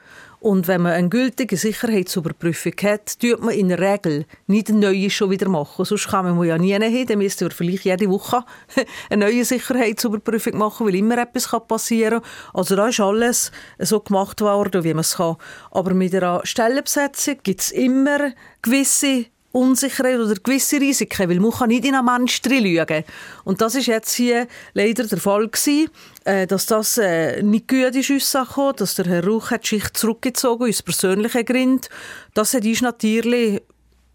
Und 0.40 0.68
wenn 0.68 0.82
man 0.82 0.92
eine 0.92 1.08
gültige 1.08 1.56
Sicherheitsüberprüfung 1.56 2.74
hat, 2.82 3.18
tut 3.18 3.42
man 3.42 3.54
in 3.54 3.68
der 3.68 3.80
Regel 3.80 4.24
nicht 4.46 4.68
eine 4.68 4.78
neue 4.78 5.10
schon 5.10 5.30
wieder 5.30 5.48
machen. 5.48 5.84
Sonst 5.84 6.08
kann 6.08 6.36
man 6.36 6.46
ja 6.46 6.56
nie 6.58 6.78
hin, 6.78 7.06
dann 7.06 7.18
müsste 7.18 7.46
man 7.46 7.50
vielleicht 7.50 7.84
jede 7.84 8.08
Woche 8.08 8.44
eine 9.10 9.26
neue 9.26 9.44
Sicherheitsüberprüfung 9.44 10.56
machen, 10.56 10.86
weil 10.86 10.94
immer 10.94 11.18
etwas 11.18 11.48
passieren 11.66 12.22
kann. 12.22 12.30
Also 12.54 12.76
da 12.76 12.88
ist 12.88 13.00
alles 13.00 13.50
so 13.78 14.00
gemacht 14.00 14.40
worden, 14.40 14.84
wie 14.84 14.94
man 14.94 15.00
es 15.00 15.16
kann. 15.16 15.36
Aber 15.72 15.92
mit 15.94 16.14
einer 16.14 16.40
Stellenbesetzung 16.44 17.36
gibt 17.42 17.60
es 17.60 17.70
immer 17.72 18.32
gewisse 18.62 19.26
Unsicherheit 19.52 20.18
oder 20.18 20.34
gewisse 20.34 20.80
Risiken, 20.80 21.28
weil 21.28 21.40
man 21.40 21.50
kann 21.50 21.68
nicht 21.68 21.84
in 21.84 21.94
einen 21.94 22.04
Mensch 22.04 22.42
lügen. 22.44 23.04
Und 23.44 23.60
das 23.60 23.74
ist 23.74 23.86
jetzt 23.86 24.14
hier 24.14 24.46
leider 24.74 25.04
der 25.04 25.18
Fall 25.18 25.48
gewesen, 25.48 25.90
äh, 26.24 26.46
dass 26.46 26.66
das 26.66 26.98
äh, 26.98 27.42
nicht 27.42 27.68
gut 27.68 27.94
ist 27.94 28.10
uns 28.10 28.32
dass 28.76 28.94
der 28.94 29.06
Herr 29.06 29.24
Ruch 29.24 29.50
hat 29.50 29.66
sich 29.66 29.90
zurückgezogen 29.92 30.68
aus 30.68 30.82
persönlichen 30.82 31.44
Gründen. 31.44 31.86
Das 32.34 32.52
hat 32.54 32.64
uns 32.64 32.82
natürlich 32.82 33.62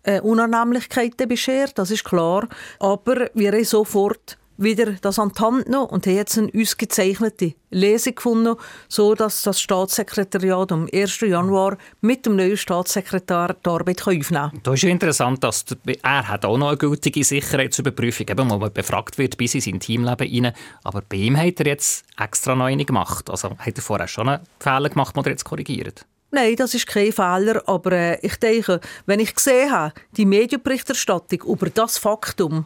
äh, 0.03 0.21
Unannehmlichkeiten 0.21 1.27
beschert, 1.27 1.77
das 1.77 1.91
ist 1.91 2.03
klar. 2.03 2.47
Aber 2.79 3.29
wir 3.33 3.51
haben 3.51 3.65
sofort 3.65 4.37
wieder 4.57 4.93
das 5.01 5.19
an 5.19 5.31
die 5.36 5.41
Hand 5.41 5.65
genommen 5.65 5.88
und 5.88 6.05
haben 6.05 6.15
jetzt 6.15 6.38
eine 6.38 6.51
ausgezeichnete 6.55 7.53
Lesung 7.72 8.15
gefunden, 8.15 8.55
so 8.88 9.15
dass 9.15 9.41
das 9.41 9.60
Staatssekretariat 9.60 10.72
am 10.72 10.88
1. 10.93 11.22
Januar 11.22 11.77
mit 12.01 12.25
dem 12.25 12.36
neuen 12.36 12.57
Staatssekretär 12.57 13.55
die 13.65 13.69
Arbeit 13.69 14.01
aufnehmen 14.01 14.24
kann. 14.51 14.60
Da 14.63 14.74
ist 14.74 14.83
ja 14.83 14.89
interessant, 14.89 15.43
dass 15.43 15.65
er 16.01 16.27
hat 16.27 16.45
auch 16.45 16.57
noch 16.57 16.69
eine 16.69 16.77
gültige 16.77 17.24
Sicherheitsüberprüfung, 17.24 18.27
eben, 18.29 18.50
wo 18.50 18.57
man 18.57 18.72
befragt 18.72 19.17
wird 19.17 19.38
bis 19.38 19.55
in 19.55 19.62
sein 19.62 19.79
Teamleben 19.79 20.27
hinein. 20.27 20.53
Aber 20.83 21.01
bei 21.01 21.17
ihm 21.17 21.38
hat 21.38 21.60
er 21.60 21.67
jetzt 21.67 22.05
extra 22.17 22.55
noch 22.55 22.65
eine 22.65 22.86
gemacht. 22.86 23.29
Also 23.29 23.57
hat 23.57 23.77
er 23.77 23.81
vorher 23.81 24.07
schon 24.07 24.29
einen 24.29 24.43
Fehler 24.60 24.89
gemacht, 24.89 25.15
den 25.15 25.24
er 25.24 25.31
jetzt 25.31 25.45
korrigiert? 25.45 26.05
Nein, 26.31 26.55
das 26.55 26.74
ist 26.74 26.88
kein 26.88 27.12
Fehler, 27.12 27.62
aber 27.67 27.91
äh, 27.91 28.19
ich 28.25 28.38
denke, 28.38 28.79
wenn 29.05 29.19
ich 29.19 29.36
gesehen 29.36 29.72
habe, 29.72 29.93
die 30.17 30.25
Medienberichterstattung 30.25 31.43
über 31.43 31.69
das 31.69 32.00
Faktum, 32.00 32.65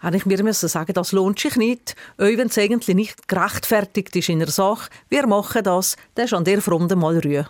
habe 0.00 0.16
ich 0.16 0.26
mir 0.26 0.42
müssen 0.42 0.68
sagen, 0.68 0.92
das 0.92 1.12
lohnt 1.12 1.38
sich 1.38 1.56
nicht. 1.56 1.94
Auch 2.16 2.24
wenn 2.24 2.48
es 2.48 2.58
eigentlich 2.58 2.96
nicht 2.96 3.28
gerechtfertigt 3.28 4.14
ist 4.16 4.28
in 4.28 4.40
der 4.40 4.48
Sache, 4.48 4.90
wir 5.08 5.26
machen 5.26 5.62
das, 5.62 5.96
dann 6.14 6.24
ist 6.24 6.34
an 6.34 6.44
der 6.44 6.60
Front 6.60 6.94
mal 6.96 7.18
Ruhe. 7.18 7.48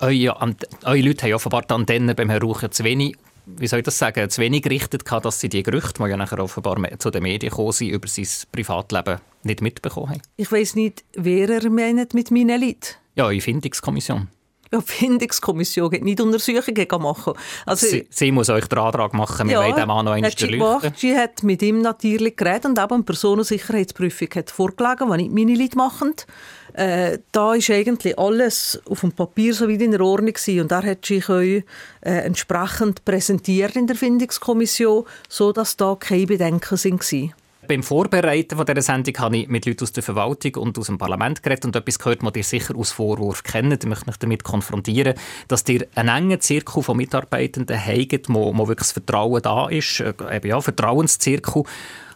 Eure, 0.00 0.54
eure 0.84 1.00
Leute 1.00 1.26
haben 1.26 1.34
offenbar 1.34 1.62
die 1.62 1.74
Antennen 1.74 2.16
beim 2.16 2.30
Herrn 2.30 2.42
Rauch 2.42 2.66
zu 2.70 2.84
wenig 2.84 3.16
wie 3.56 3.66
soll 3.66 3.78
ich 3.78 3.84
das 3.84 3.98
sagen, 3.98 4.28
zu 4.28 4.42
wenig 4.42 4.62
gerichtet 4.62 5.10
dass 5.10 5.40
sie 5.40 5.48
die 5.48 5.62
Gerüchte, 5.62 6.02
die 6.02 6.10
ja 6.10 6.18
nachher 6.18 6.38
offenbar 6.38 6.76
zu 6.98 7.10
den 7.10 7.22
Medien 7.22 7.48
gekommen 7.48 7.72
sind, 7.72 7.88
über 7.88 8.06
sein 8.06 8.26
Privatleben 8.52 9.20
nicht 9.42 9.62
mitbekommen 9.62 10.10
haben. 10.10 10.22
Ich 10.36 10.52
weiß 10.52 10.74
nicht, 10.74 11.02
wer 11.14 11.48
er 11.48 11.70
meint 11.70 12.12
mit 12.12 12.30
meinen 12.30 12.60
Leuten. 12.60 12.96
Ja, 13.14 13.30
die 13.30 13.40
Findungskommission 13.40 14.28
ja, 14.72 14.80
die 14.80 14.92
Findungskommission 14.92 15.90
geht 15.90 16.04
nicht 16.04 16.20
Untersuchungen 16.20 16.86
machen. 17.00 17.32
Also, 17.64 17.86
sie, 17.86 18.06
sie, 18.10 18.32
muss 18.32 18.50
euch 18.50 18.66
den 18.66 18.78
Antrag 18.78 19.14
machen, 19.14 19.48
wir 19.48 19.54
ja, 19.54 19.64
wollen 19.64 19.76
dem 19.76 19.88
Mann 19.88 20.04
noch 20.04 20.12
einmal 20.12 20.30
sie 20.36 20.48
gemacht. 20.48 20.92
Sie 20.96 21.16
hat 21.16 21.42
mit 21.42 21.62
ihm 21.62 21.80
natürlich 21.80 22.36
geredet 22.36 22.66
und 22.66 22.78
eben 22.78 22.94
eine 22.94 23.02
Personensicherheitsprüfung 23.02 24.28
hat 24.34 24.50
vorgelegen, 24.50 25.10
die 25.10 25.16
nicht 25.16 25.32
meine 25.32 25.54
Leute 25.54 25.76
machen. 25.76 26.14
Äh, 26.74 27.18
da 27.32 27.54
ist 27.54 27.70
eigentlich 27.70 28.18
alles 28.18 28.80
auf 28.88 29.00
dem 29.00 29.12
Papier 29.12 29.54
so 29.54 29.68
wie 29.68 29.82
in 29.82 29.90
der 29.90 30.00
Ordnung 30.00 30.32
gewesen. 30.32 30.60
und 30.60 30.70
er 30.70 30.82
hat 30.82 31.04
sich 31.04 31.28
euch 31.28 31.64
äh, 32.02 32.10
entsprechend 32.10 33.04
präsentiert 33.04 33.74
in 33.74 33.86
der 33.86 33.96
Findungskommission, 33.96 35.04
so 35.28 35.52
dass 35.52 35.76
da 35.76 35.96
keine 35.98 36.26
Bedenken 36.26 36.78
waren. 36.78 37.34
Beim 37.68 37.82
Vorbereiten 37.82 38.56
von 38.56 38.64
dieser 38.64 38.80
Sendung 38.80 39.14
habe 39.18 39.36
ich 39.36 39.48
mit 39.48 39.66
Leuten 39.66 39.84
aus 39.84 39.92
der 39.92 40.02
Verwaltung 40.02 40.54
und 40.54 40.78
aus 40.78 40.86
dem 40.86 40.96
Parlament 40.96 41.42
geredet 41.42 41.66
und 41.66 41.76
etwas 41.76 41.98
gehört, 41.98 42.22
was 42.22 42.34
ihr 42.34 42.42
sicher 42.42 42.74
aus 42.74 42.92
Vorwurf 42.92 43.42
kennt. 43.42 43.84
Ich 43.84 43.88
möchte 43.88 44.06
mich 44.06 44.16
damit 44.16 44.42
konfrontieren, 44.42 45.12
dass 45.48 45.68
ihr 45.68 45.86
einen 45.94 46.08
engen 46.08 46.40
Zirkel 46.40 46.82
von 46.82 46.96
Mitarbeitenden 46.96 47.78
habt, 47.78 48.30
wo, 48.30 48.56
wo 48.56 48.68
wirklich 48.68 48.88
das 48.88 48.92
Vertrauen 48.92 49.42
da 49.42 49.68
ist, 49.68 50.00
äh, 50.00 50.14
eben 50.32 50.48
ja, 50.48 50.58
Vertrauenszirkel, 50.62 51.64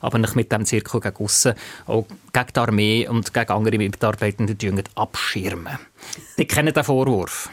aber 0.01 0.19
nicht 0.19 0.37
mit 0.37 0.51
dem 0.51 0.65
Zirkel 0.65 1.01
gegen 1.01 1.23
aussen, 1.23 1.53
auch 1.87 2.07
gegen 2.33 2.47
die 2.57 2.59
Armee 2.59 3.07
und 3.07 3.35
gegen 3.35 3.53
andere 3.53 3.77
Mitarbeitende 3.77 4.57
abschirmen. 4.95 5.79
Die 6.39 6.47
kennen 6.47 6.73
den 6.73 6.83
Vorwurf. 6.83 7.51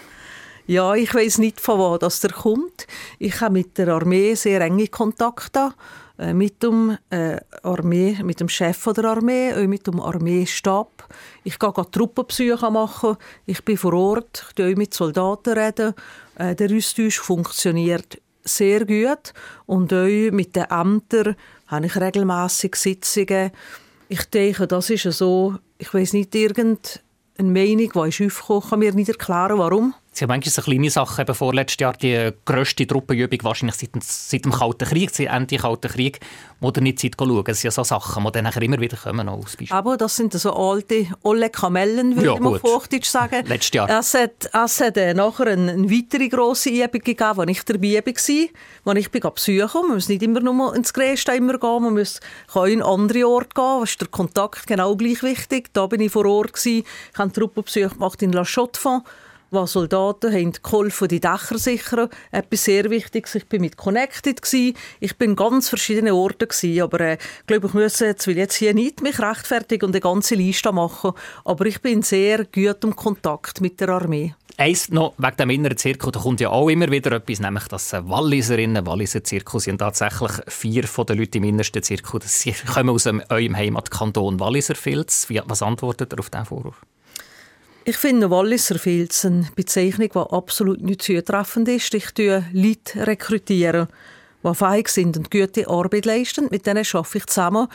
Ja, 0.67 0.93
ich 0.95 1.13
weiß 1.13 1.39
nicht, 1.39 1.59
von 1.59 1.79
wo 1.79 1.97
das 1.97 2.21
kommt. 2.21 2.87
Ich 3.17 3.41
habe 3.41 3.55
mit 3.55 3.77
der 3.77 3.89
Armee 3.89 4.35
sehr 4.35 4.61
enge 4.61 4.87
Kontakte 4.87 5.73
mit 6.33 6.61
dem 6.61 6.97
äh, 7.09 7.37
Armee, 7.63 8.17
mit 8.23 8.39
dem 8.39 8.49
Chef 8.49 8.83
der 8.83 9.05
Armee, 9.05 9.53
auch 9.53 9.67
mit 9.67 9.87
dem 9.87 9.99
Armeestab. 9.99 11.07
Ich 11.43 11.57
gehe 11.57 11.71
Truppenbesuche 11.91 12.69
machen. 12.69 13.17
Ich 13.45 13.63
bin 13.63 13.77
vor 13.77 13.93
Ort, 13.93 14.45
ich 14.51 14.63
rede 14.63 14.77
mit 14.77 14.93
Soldaten. 14.93 15.57
Reden. 15.57 15.93
Äh, 16.35 16.55
der 16.55 16.75
Austausch 16.75 17.19
funktioniert 17.19 18.21
sehr 18.43 18.85
gut 18.85 19.33
und 19.65 19.93
auch 19.93 20.31
mit 20.31 20.55
den 20.55 20.65
Ämtern 20.65 21.35
habe 21.67 21.85
ich 21.85 21.95
regelmäßig 21.95 22.75
Sitzungen. 22.75 23.51
Ich 24.07 24.23
denke, 24.25 24.67
das 24.67 24.89
ist 24.89 25.03
so, 25.03 25.55
ich 25.77 25.93
weiß 25.93 26.13
nicht, 26.13 26.33
irgendeine 26.33 26.99
Meinung, 27.37 27.91
die 27.93 28.09
ist 28.09 28.21
aufgekommen, 28.21 28.69
kann 28.69 28.79
mir 28.79 28.93
nicht 28.93 29.09
erklären, 29.09 29.59
warum. 29.59 29.93
Sie 30.19 30.25
haben 30.25 30.31
manchmal 30.31 30.51
so 30.51 30.61
kleine 30.61 30.89
Sachen, 30.89 31.21
eben 31.21 31.33
vorletztes 31.33 31.79
Jahr 31.79 31.93
die 31.93 32.31
grösste 32.43 32.85
Truppenübung 32.85 33.39
wahrscheinlich 33.43 33.77
seit, 33.77 33.91
seit 34.03 34.43
dem 34.43 34.51
Kalten 34.51 34.85
Krieg, 34.85 35.11
seit 35.11 35.27
Ende 35.27 35.55
Kalten 35.55 35.89
Krieg, 35.89 36.19
wo 36.59 36.73
ihr 36.75 36.81
nicht 36.81 36.99
Zeit 36.99 37.13
schauen. 37.17 37.41
Das 37.45 37.61
sind 37.61 37.69
ja 37.69 37.71
so 37.71 37.85
Sachen, 37.85 38.25
die 38.25 38.31
dann 38.33 38.45
immer 38.47 38.81
wieder 38.81 38.97
kommen. 38.97 39.29
Als 39.29 39.55
Aber 39.69 39.95
das 39.95 40.17
sind 40.17 40.33
so 40.33 40.51
alte, 40.51 41.07
alte 41.23 41.49
Kamellen, 41.49 42.17
würde 42.17 42.27
ja, 42.27 42.35
man 42.37 42.55
auf 42.55 42.63
Hochdeutsch 42.63 43.07
sagen. 43.07 43.45
Letztes 43.47 43.73
Jahr. 43.73 43.89
Es 43.89 44.13
hat, 44.13 44.49
es 44.51 44.81
hat 44.81 44.97
äh, 44.97 45.13
nachher 45.13 45.47
eine, 45.47 45.71
eine 45.71 45.89
weitere 45.89 46.27
grosse 46.27 46.69
Übung 46.69 46.99
gegeben, 46.99 47.37
wo 47.37 47.43
ich 47.43 47.63
dabei 47.63 48.03
war, 48.05 48.47
wo 48.83 48.91
ich 48.91 49.11
bin 49.11 49.21
besuchen 49.21 49.81
Man 49.83 49.91
muss 49.93 50.09
nicht 50.09 50.21
immer 50.21 50.41
nur 50.41 50.75
ins 50.75 50.91
Gräste 50.91 51.31
immer 51.31 51.57
gehen, 51.57 51.83
man 51.83 51.93
muss 51.93 52.19
kann 52.51 52.67
in 52.67 52.81
andere 52.81 53.25
Orte 53.25 53.51
gehen, 53.55 53.63
da 53.63 53.83
ist 53.83 54.01
der 54.01 54.09
Kontakt 54.09 54.67
genau 54.67 54.97
gleich 54.97 55.23
wichtig. 55.23 55.69
Da 55.71 55.87
bin 55.87 56.01
ich 56.01 56.11
vor 56.11 56.25
Ort, 56.25 56.51
gewesen. 56.51 56.83
ich 56.83 57.13
habe 57.13 57.23
einen 57.23 57.33
Truppenbesuch 57.33 57.93
gemacht 57.93 58.21
in 58.21 58.33
La 58.33 58.43
Chaux-de-Fonds 58.43 59.05
wo 59.51 59.65
Soldaten 59.65 60.33
haben 60.33 60.53
geholfen, 60.53 61.07
die 61.07 61.19
Dächer 61.19 61.57
sichern. 61.57 62.09
Etwas 62.31 62.63
sehr 62.63 62.89
Wichtiges. 62.89 63.35
Ich 63.35 63.47
bin 63.47 63.61
mit 63.61 63.77
Connected 63.77 64.41
gewesen. 64.41 64.75
Ich 64.99 65.17
bin 65.17 65.35
ganz 65.35 65.69
verschiedene 65.69 66.13
Orte 66.13 66.47
gewesen. 66.47 66.81
Aber 66.81 66.99
äh, 67.01 67.13
ich 67.13 67.47
glaube, 67.47 67.67
ich 67.67 67.73
muss 67.73 67.99
jetzt, 67.99 68.27
will 68.27 68.37
jetzt 68.37 68.55
hier 68.55 68.73
nicht 68.73 69.01
mich 69.01 69.19
rechtfertigen 69.19 69.85
und 69.85 69.91
eine 69.95 70.01
ganze 70.01 70.35
Liste 70.35 70.71
machen. 70.71 71.11
Aber 71.45 71.65
ich 71.65 71.81
bin 71.81 72.01
sehr 72.01 72.45
gut 72.45 72.83
im 72.83 72.95
Kontakt 72.95 73.61
mit 73.61 73.79
der 73.79 73.89
Armee. 73.89 74.35
Eins 74.57 74.89
noch 74.89 75.13
wegen 75.17 75.37
dem 75.37 75.49
inneren 75.51 75.77
Zirkus, 75.77 76.11
da 76.11 76.19
kommt 76.19 76.41
ja 76.41 76.49
auch 76.49 76.67
immer 76.67 76.91
wieder 76.91 77.13
etwas, 77.13 77.39
nämlich 77.39 77.63
dass 77.69 77.93
Walliserinnen, 77.93 78.85
Walliser 78.85 79.23
Zirkus 79.23 79.63
sind 79.63 79.77
tatsächlich 79.77 80.31
vier 80.49 80.83
von 80.83 81.05
den 81.05 81.17
Leuten 81.17 81.37
im 81.37 81.45
innersten 81.45 81.81
Zirkus. 81.81 82.39
Sie 82.39 82.51
kommen 82.73 82.89
aus 82.89 83.07
eurem 83.07 83.55
Heimatkanton 83.55 84.37
Walliser 84.41 84.75
Filz. 84.75 85.29
Was 85.45 85.61
antwortet 85.61 86.11
ihr 86.11 86.19
auf 86.19 86.29
diesen 86.29 86.45
Vorwurf? 86.45 86.81
Ich 87.89 87.97
finde 87.97 88.29
Walliser 88.29 88.77
Filz 88.77 89.25
eine 89.25 89.49
Bezeichnung, 89.55 90.09
die 90.13 90.19
absolut 90.19 90.79
nicht 90.79 91.01
zutreffend 91.01 91.67
ist. 91.69 91.91
Ich 91.95 92.13
rekrutiere 92.13 92.45
Leute, 92.53 93.07
rekrutieren, 93.07 93.87
die 94.43 94.53
fähig 94.53 94.89
sind 94.89 95.17
und 95.17 95.31
gute 95.31 95.67
Arbeit 95.67 96.05
leisten. 96.05 96.49
Mit 96.51 96.67
denen 96.67 96.85
arbeite 96.93 97.17
ich 97.17 97.25
zusammen. 97.25 97.67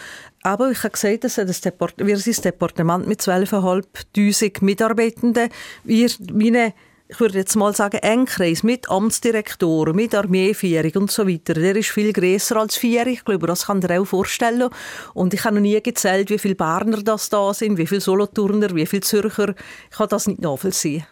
Aber 0.45 0.71
ich 0.71 0.85
habe 0.85 0.91
gesagt, 0.91 1.25
dass 1.25 1.37
wir 1.37 2.17
sind 2.19 2.39
ein 2.39 2.43
Departement 2.43 3.09
mit 3.09 3.23
12'500 3.23 4.65
Mitarbeitenden. 4.65 5.49
Wir, 5.83 6.09
meine 6.33 6.75
ich 7.15 7.21
würde 7.21 7.39
jetzt 7.39 7.55
mal 7.55 7.73
sagen, 7.77 7.99
Engkreis 7.99 8.65
mit 8.65 8.91
Amtsdirektoren, 8.91 9.95
mit 9.95 10.17
Armeeführung 10.17 11.03
und 11.03 11.13
so 11.13 11.29
weiter, 11.29 11.55
der 11.55 11.77
ist 11.77 11.91
viel 11.91 12.13
grösser 12.13 12.57
als 12.57 12.77
vier. 12.77 13.07
Ich 13.07 13.25
glaube, 13.25 13.47
das 13.47 13.67
kann 13.67 13.81
ihr 13.81 14.01
auch 14.01 14.05
vorstellen. 14.05 14.69
Und 15.15 15.33
ich 15.33 15.45
habe 15.45 15.55
noch 15.55 15.63
nie 15.63 15.81
gezählt, 15.81 16.29
wie 16.31 16.39
viele 16.39 16.57
Berner 16.57 17.05
das 17.05 17.29
da 17.29 17.55
sind, 17.55 17.79
wie 17.79 17.87
viele 17.87 18.01
Solothurner, 18.01 18.75
wie 18.75 18.85
viele 18.85 19.03
Zürcher. 19.03 19.55
Ich 19.91 19.97
kann 19.97 20.09
das 20.09 20.27
nicht 20.27 20.43
nachvollziehen. 20.43 21.07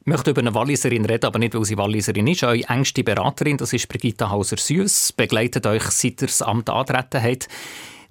Ich 0.00 0.06
möchte 0.06 0.32
über 0.32 0.40
eine 0.40 0.52
Walliserin 0.54 1.04
reden, 1.04 1.26
aber 1.26 1.38
nicht, 1.38 1.54
weil 1.54 1.64
sie 1.64 1.78
Walliserin 1.78 2.26
ist. 2.26 2.42
Eure 2.42 2.64
engste 2.68 3.04
Beraterin, 3.04 3.56
das 3.56 3.72
ist 3.72 3.88
Brigitta 3.88 4.30
Hauser-Süss, 4.30 5.12
begleitet 5.12 5.66
euch, 5.66 5.84
seit 5.84 6.20
ihr 6.20 6.26
das 6.26 6.42
Amt 6.42 6.68
antreten 6.68 7.22
habt. 7.22 7.48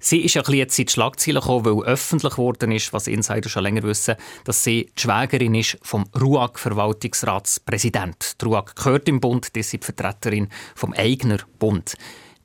Sie 0.04 0.20
ist 0.20 0.36
ein 0.36 0.42
bisschen 0.42 0.58
jetzt 0.58 0.78
in 0.78 0.84
die 0.84 0.92
Schlagzeilen 0.92 1.40
gekommen, 1.40 1.64
weil 1.64 1.82
öffentlich 1.84 2.34
geworden 2.34 2.70
ist, 2.72 2.92
was 2.92 3.06
Insider 3.06 3.48
schon 3.48 3.62
länger 3.62 3.84
wissen, 3.84 4.16
dass 4.44 4.62
sie 4.62 4.90
die 4.94 5.00
Schwägerin 5.00 5.54
ist 5.54 5.78
vom 5.80 6.04
RUAG-Verwaltungsratspräsident. 6.14 8.38
Die 8.38 8.44
RUAG 8.44 8.76
gehört 8.76 9.08
im 9.08 9.20
Bund, 9.20 9.56
die 9.56 9.60
ist 9.60 9.72
die 9.72 9.78
Vertreterin 9.78 10.50
vom 10.74 10.92
eigenen 10.92 11.40
Bund. 11.58 11.94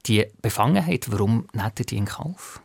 Die 0.06 0.26
Befangenheit, 0.42 1.12
warum 1.12 1.48
nehmt 1.52 1.92
die 1.92 1.98
in 1.98 2.06
Kauf? 2.06 2.62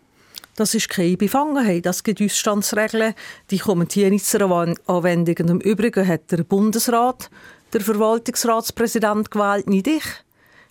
Das 0.55 0.77
ist 0.77 0.89
keine 0.89 1.17
Befangenheit. 1.17 1.87
Das 1.87 2.05
gibt 2.05 2.23
Ausstandsregeln. 2.23 3.15
Die 3.51 3.59
kommen 3.59 3.89
hier 3.91 4.11
nicht 4.11 4.27
zur 4.27 4.43
Anwendung. 4.43 5.35
Und 5.41 5.49
im 5.49 5.61
Übrigen 5.61 6.07
hat 6.07 6.31
der 6.31 6.45
Bundesrat, 6.45 7.31
der 7.73 7.81
Verwaltungsratspräsident 7.81 9.33
gewählt, 9.33 9.69
nicht 9.69 9.89
ich. 9.89 10.05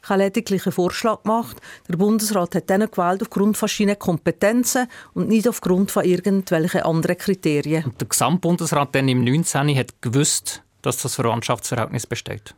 Ich 0.03 0.09
habe 0.09 0.21
lediglich 0.21 0.65
einen 0.65 0.73
Vorschlag 0.73 1.23
gemacht. 1.23 1.61
Der 1.87 1.95
Bundesrat 1.95 2.55
hat 2.55 2.69
dann 2.69 2.81
gewählt 2.91 3.21
aufgrund 3.21 3.57
verschiedener 3.57 3.95
Kompetenzen 3.95 4.87
und 5.13 5.29
nicht 5.29 5.47
aufgrund 5.47 5.91
von 5.91 6.03
irgendwelchen 6.03 6.81
anderen 6.81 7.17
Kriterien. 7.17 7.85
Und 7.85 8.01
der 8.01 8.09
Gesamtbundesrat 8.09 8.93
dann 8.93 9.07
im 9.07 9.23
19. 9.23 9.77
hat 9.77 10.01
gewusst, 10.01 10.61
dass 10.81 10.97
das 10.97 11.15
Verwandtschaftsverhältnis 11.15 12.05
besteht? 12.05 12.53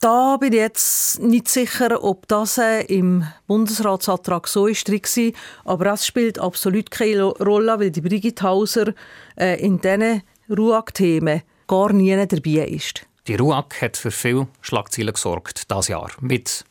Da 0.00 0.36
bin 0.36 0.52
ich 0.52 0.58
jetzt 0.58 1.20
nicht 1.20 1.48
sicher, 1.48 2.04
ob 2.04 2.28
das 2.28 2.58
äh, 2.58 2.82
im 2.82 3.24
Bundesratsantrag 3.46 4.46
so 4.46 4.66
ist 4.66 4.90
war. 4.90 5.32
Aber 5.64 5.92
es 5.92 6.04
spielt 6.04 6.38
absolut 6.38 6.90
keine 6.90 7.22
Rolle, 7.22 7.78
weil 7.78 7.90
die 7.90 8.02
Brigitte 8.02 8.42
Hauser 8.42 8.92
äh, 9.38 9.58
in 9.64 9.80
diesen 9.80 10.22
RUAG-Themen 10.50 11.42
gar 11.68 11.92
nie 11.92 12.14
dabei 12.26 12.66
ist. 12.66 13.06
Die 13.28 13.36
RUAG 13.36 13.80
hat 13.80 13.96
für 13.96 14.10
viele 14.10 14.48
Schlagzeilen 14.60 15.14
gesorgt, 15.14 15.70
das 15.70 15.88
Jahr. 15.88 16.10
Mit 16.20 16.64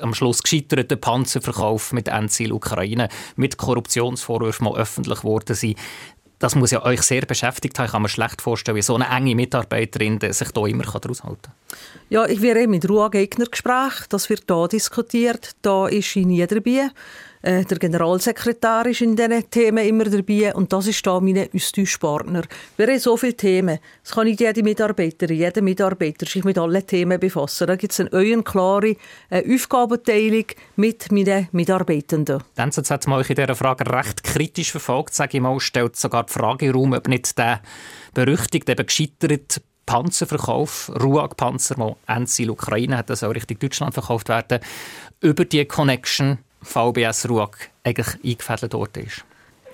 am 0.00 0.14
Schluss 0.14 0.42
gescheiterten 0.42 1.00
Panzerverkauf 1.00 1.92
mit 1.92 2.08
Endziel 2.08 2.52
Ukraine, 2.52 3.08
mit 3.36 3.56
Korruptionsvorwürfen, 3.56 4.66
die 4.66 4.78
öffentlich 4.78 5.20
geworden 5.20 5.54
sind 5.54 5.76
das 6.38 6.54
muss 6.54 6.70
ja 6.70 6.84
euch 6.84 7.02
sehr 7.02 7.22
beschäftigt 7.22 7.78
haben. 7.78 7.86
Ich 7.86 7.92
kann 7.92 8.02
mir 8.02 8.08
schlecht 8.08 8.42
vorstellen, 8.42 8.76
wie 8.76 8.82
so 8.82 8.94
eine 8.94 9.08
enge 9.08 9.34
Mitarbeiterin 9.34 10.18
sich 10.20 10.50
da 10.50 10.66
immer 10.66 10.84
aushalten 10.86 11.38
kann. 11.42 11.54
Ja, 12.10 12.26
ich 12.26 12.42
wäre 12.42 12.66
mit 12.66 12.88
Ruhe 12.88 13.08
Gegner 13.10 13.46
Gespräch. 13.46 14.06
Das 14.10 14.28
wird 14.28 14.44
hier 14.46 14.68
diskutiert. 14.68 15.52
Da 15.62 15.86
ist 15.86 16.12
sie 16.12 16.26
nie 16.26 16.46
dabei. 16.46 16.90
Äh, 17.46 17.64
der 17.64 17.78
Generalsekretär 17.78 18.86
ist 18.86 19.02
in 19.02 19.14
diesen 19.14 19.48
Themen 19.48 19.86
immer 19.86 20.06
dabei 20.06 20.52
und 20.52 20.72
das 20.72 20.88
ist 20.88 21.06
da 21.06 21.20
mein 21.20 21.48
Austauschpartner. 21.54 22.42
Wir 22.76 22.88
haben 22.88 22.98
so 22.98 23.16
viele 23.16 23.36
Themen. 23.36 23.78
Es 24.02 24.10
kann 24.10 24.24
nicht 24.24 24.40
jede 24.40 24.64
Mitarbeiterin, 24.64 25.36
jeder 25.36 25.62
Mitarbeiter 25.62 26.26
sich 26.26 26.42
mit 26.42 26.58
allen 26.58 26.84
Themen 26.84 27.20
befassen. 27.20 27.68
Da 27.68 27.76
gibt 27.76 27.92
es 27.92 28.00
eine, 28.00 28.42
klare 28.42 28.96
äh, 29.30 29.54
Aufgabenteilung 29.54 30.46
mit 30.74 31.12
meinen 31.12 31.46
Mitarbeitenden. 31.52 32.42
Die 32.56 32.60
NZZ 32.60 32.90
hat 32.90 33.06
euch 33.06 33.30
in 33.30 33.36
dieser 33.36 33.54
Frage 33.54 33.92
recht 33.92 34.24
kritisch 34.24 34.72
verfolgt, 34.72 35.14
sage 35.14 35.36
ich 35.36 35.40
mal, 35.40 35.60
stellt 35.60 35.94
sogar 35.94 36.24
die 36.24 36.32
Frage 36.32 36.72
Raum, 36.72 36.94
ob 36.94 37.06
nicht 37.06 37.38
der 37.38 37.60
berüchtigte, 38.12 38.72
eben 38.72 38.86
gescheiterte 38.86 39.60
Panzerverkauf, 39.86 40.90
Ruag-Panzer, 41.00 41.76
der 41.76 41.96
Endziel 42.08 42.50
Ukraine 42.50 42.96
hat, 42.96 43.08
das 43.08 43.22
auch 43.22 43.32
Richtung 43.32 43.60
Deutschland 43.60 43.94
verkauft 43.94 44.28
werden, 44.28 44.58
über 45.20 45.44
die 45.44 45.64
Connection 45.64 46.38
VBS 46.62 47.28
Ruag 47.28 47.50
eigentlich 47.84 48.16
eingefädelt 48.24 48.74
worden 48.74 49.04
ist? 49.06 49.24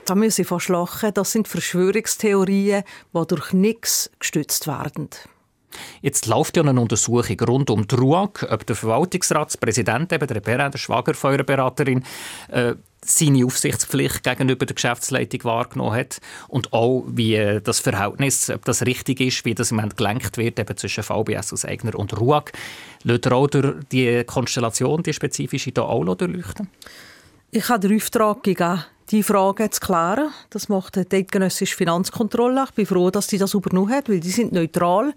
Da 0.05 0.15
muss 0.15 0.39
ich 0.39 0.47
fast 0.47 0.69
lachen. 0.69 1.15
Das 1.15 1.33
sind 1.33 1.49
Verschwörungstheorien, 1.49 2.83
die 3.15 3.27
durch 3.27 3.53
nichts 3.53 4.11
gestützt 4.19 4.67
werden. 4.67 5.09
Jetzt 6.00 6.26
läuft 6.26 6.57
ja 6.57 6.62
eine 6.62 6.81
Untersuchung 6.81 7.41
rund 7.41 7.71
um 7.71 7.87
die 7.87 7.95
RUAG, 7.95 8.47
ob 8.50 8.67
der 8.67 8.76
Verwaltungsratspräsident, 8.76 10.12
eben 10.12 10.26
der 10.26 10.41
Perrin, 10.41 10.71
der 10.71 10.79
Schwager 10.79 11.14
von 11.14 11.33
eurer 11.33 11.45
Beraterin, 11.45 12.05
äh, 12.49 12.75
seine 13.05 13.45
Aufsichtspflicht 13.45 14.23
gegenüber 14.23 14.64
der 14.64 14.75
Geschäftsleitung 14.75 15.45
wahrgenommen 15.45 15.97
hat 15.97 16.21
und 16.49 16.73
auch 16.73 17.05
wie 17.09 17.35
äh, 17.35 17.61
das 17.61 17.81
Verhältnis, 17.81 18.49
ob 18.49 18.64
das 18.64 18.87
richtig 18.87 19.21
ist, 19.21 19.45
wie 19.45 19.55
das 19.55 19.71
im 19.71 19.79
Moment 19.79 19.97
gelenkt 19.97 20.37
wird 20.38 20.59
eben 20.59 20.76
zwischen 20.76 21.02
VBS 21.02 21.52
als 21.52 21.64
Eigner 21.64 21.99
und 21.99 22.19
RUAG. 22.19 22.52
Lässt 23.02 23.26
ihr 23.26 23.33
auch 23.33 23.49
die 23.91 24.23
Konstellation, 24.25 25.02
die 25.02 25.12
spezifische, 25.12 25.73
hier 25.75 25.85
auch 25.85 26.05
durchleuchten? 26.14 26.69
Ich 27.50 27.69
habe 27.69 27.87
den 27.87 27.97
Auftrag 27.97 28.45
gegeben, 28.45 28.85
die 29.11 29.23
Frage 29.23 29.68
zu 29.71 29.80
klären. 29.80 30.30
Das 30.50 30.68
macht 30.68 30.97
die 30.97 31.16
eidgenössische 31.16 31.76
Finanzkontrolle. 31.76 32.64
Ich 32.68 32.75
bin 32.75 32.87
froh, 32.87 33.11
dass 33.11 33.26
die 33.26 33.38
das 33.38 33.54
übernommen 33.54 33.92
hat, 33.92 34.09
weil 34.09 34.21
die 34.21 34.30
sind 34.30 34.52
neutral. 34.52 35.12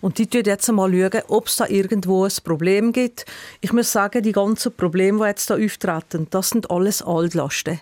Und 0.00 0.18
die 0.18 0.28
schauen 0.32 0.44
jetzt 0.44 0.70
mal, 0.70 1.10
ob 1.28 1.46
es 1.46 1.56
da 1.56 1.66
irgendwo 1.66 2.24
ein 2.24 2.32
Problem 2.44 2.92
gibt. 2.92 3.24
Ich 3.60 3.72
muss 3.72 3.92
sagen, 3.92 4.22
die 4.22 4.32
ganzen 4.32 4.72
Probleme, 4.72 5.18
die 5.20 5.24
jetzt 5.26 5.50
da 5.50 5.54
auftreten, 5.54 6.26
das 6.30 6.50
sind 6.50 6.70
alles 6.70 7.02
Altlasten. 7.02 7.80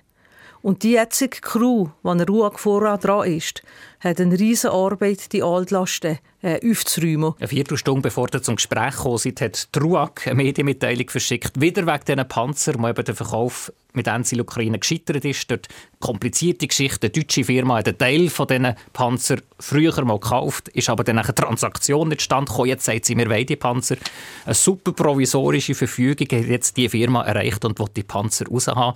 Und 0.66 0.82
die 0.82 0.94
jetzige 0.94 1.40
Crew, 1.42 1.90
die 2.02 2.08
an 2.08 2.20
Ruag 2.22 2.58
vorher 2.58 2.98
dran 2.98 3.30
ist, 3.30 3.62
hat 4.00 4.20
eine 4.20 4.36
riesige 4.36 4.72
Arbeit, 4.72 5.32
die 5.32 5.44
Altlasten 5.44 6.18
äh, 6.42 6.58
aufzuräumen. 6.68 7.34
Eine 7.38 7.46
Viertelstunde 7.46 8.02
bevor 8.02 8.26
ihr 8.34 8.42
zum 8.42 8.56
Gespräch 8.56 8.96
seid, 8.96 9.40
hat 9.42 9.72
die 9.72 9.78
RUAG 9.78 10.26
eine 10.26 10.34
Medienmitteilung 10.34 11.08
verschickt. 11.08 11.60
Wieder 11.60 11.86
wegen 11.86 12.04
diesen 12.04 12.26
Panzer, 12.26 12.74
wo 12.80 12.88
eben 12.88 13.04
der 13.04 13.14
Verkauf 13.14 13.72
mit 13.92 14.08
Ensil 14.08 14.40
Ukraine 14.40 14.80
gescheitert 14.80 15.24
ist. 15.24 15.48
Dort 15.48 15.68
komplizierte 16.00 16.66
Geschichte. 16.66 17.06
Eine 17.06 17.10
deutsche 17.12 17.44
Firma 17.44 17.76
hat 17.76 17.86
einen 17.86 17.98
Teil 17.98 18.28
von 18.28 18.48
diesen 18.48 18.74
Panzer 18.92 19.36
früher 19.60 20.04
mal 20.04 20.18
gekauft, 20.18 20.68
ist 20.70 20.90
aber 20.90 21.04
dann 21.04 21.20
eine 21.20 21.32
Transaktion 21.32 22.08
nicht 22.08 22.22
stand 22.22 22.50
Jetzt 22.64 22.86
sagt 22.86 23.04
sie, 23.04 23.16
wir 23.16 23.30
wollen 23.30 23.46
die 23.46 23.54
Panzer. 23.54 23.98
Eine 24.44 24.54
super 24.54 24.90
provisorische 24.90 25.76
Verfügung 25.76 26.26
hat 26.36 26.48
jetzt 26.48 26.76
die 26.76 26.88
Firma 26.88 27.22
erreicht 27.22 27.64
und 27.64 27.78
will 27.78 27.86
die 27.94 28.02
Panzer 28.02 28.48
raushaben. 28.48 28.94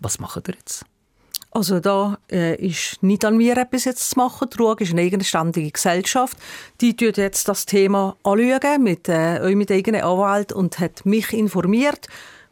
Was 0.00 0.18
macht 0.18 0.48
ihr 0.48 0.54
jetzt? 0.54 0.84
Also 1.50 1.80
da 1.80 2.18
äh, 2.30 2.54
ist 2.56 3.02
nicht 3.02 3.24
an 3.24 3.36
mir 3.36 3.56
etwas 3.56 3.84
jetzt 3.84 4.10
zu 4.10 4.18
machen. 4.18 4.48
Die 4.52 4.58
RUG 4.58 4.82
ist 4.82 4.92
eine 4.92 5.00
eigenständige 5.00 5.70
Gesellschaft. 5.70 6.36
Die 6.80 6.94
tut 6.94 7.16
jetzt 7.16 7.48
das 7.48 7.64
Thema 7.64 8.16
anschauen 8.22 8.82
mit, 8.82 9.08
äh, 9.08 9.54
mit 9.54 9.72
eigenen 9.72 10.02
Anwalt 10.02 10.52
und 10.52 10.78
hat 10.78 11.06
mich 11.06 11.32
informiert. 11.32 12.06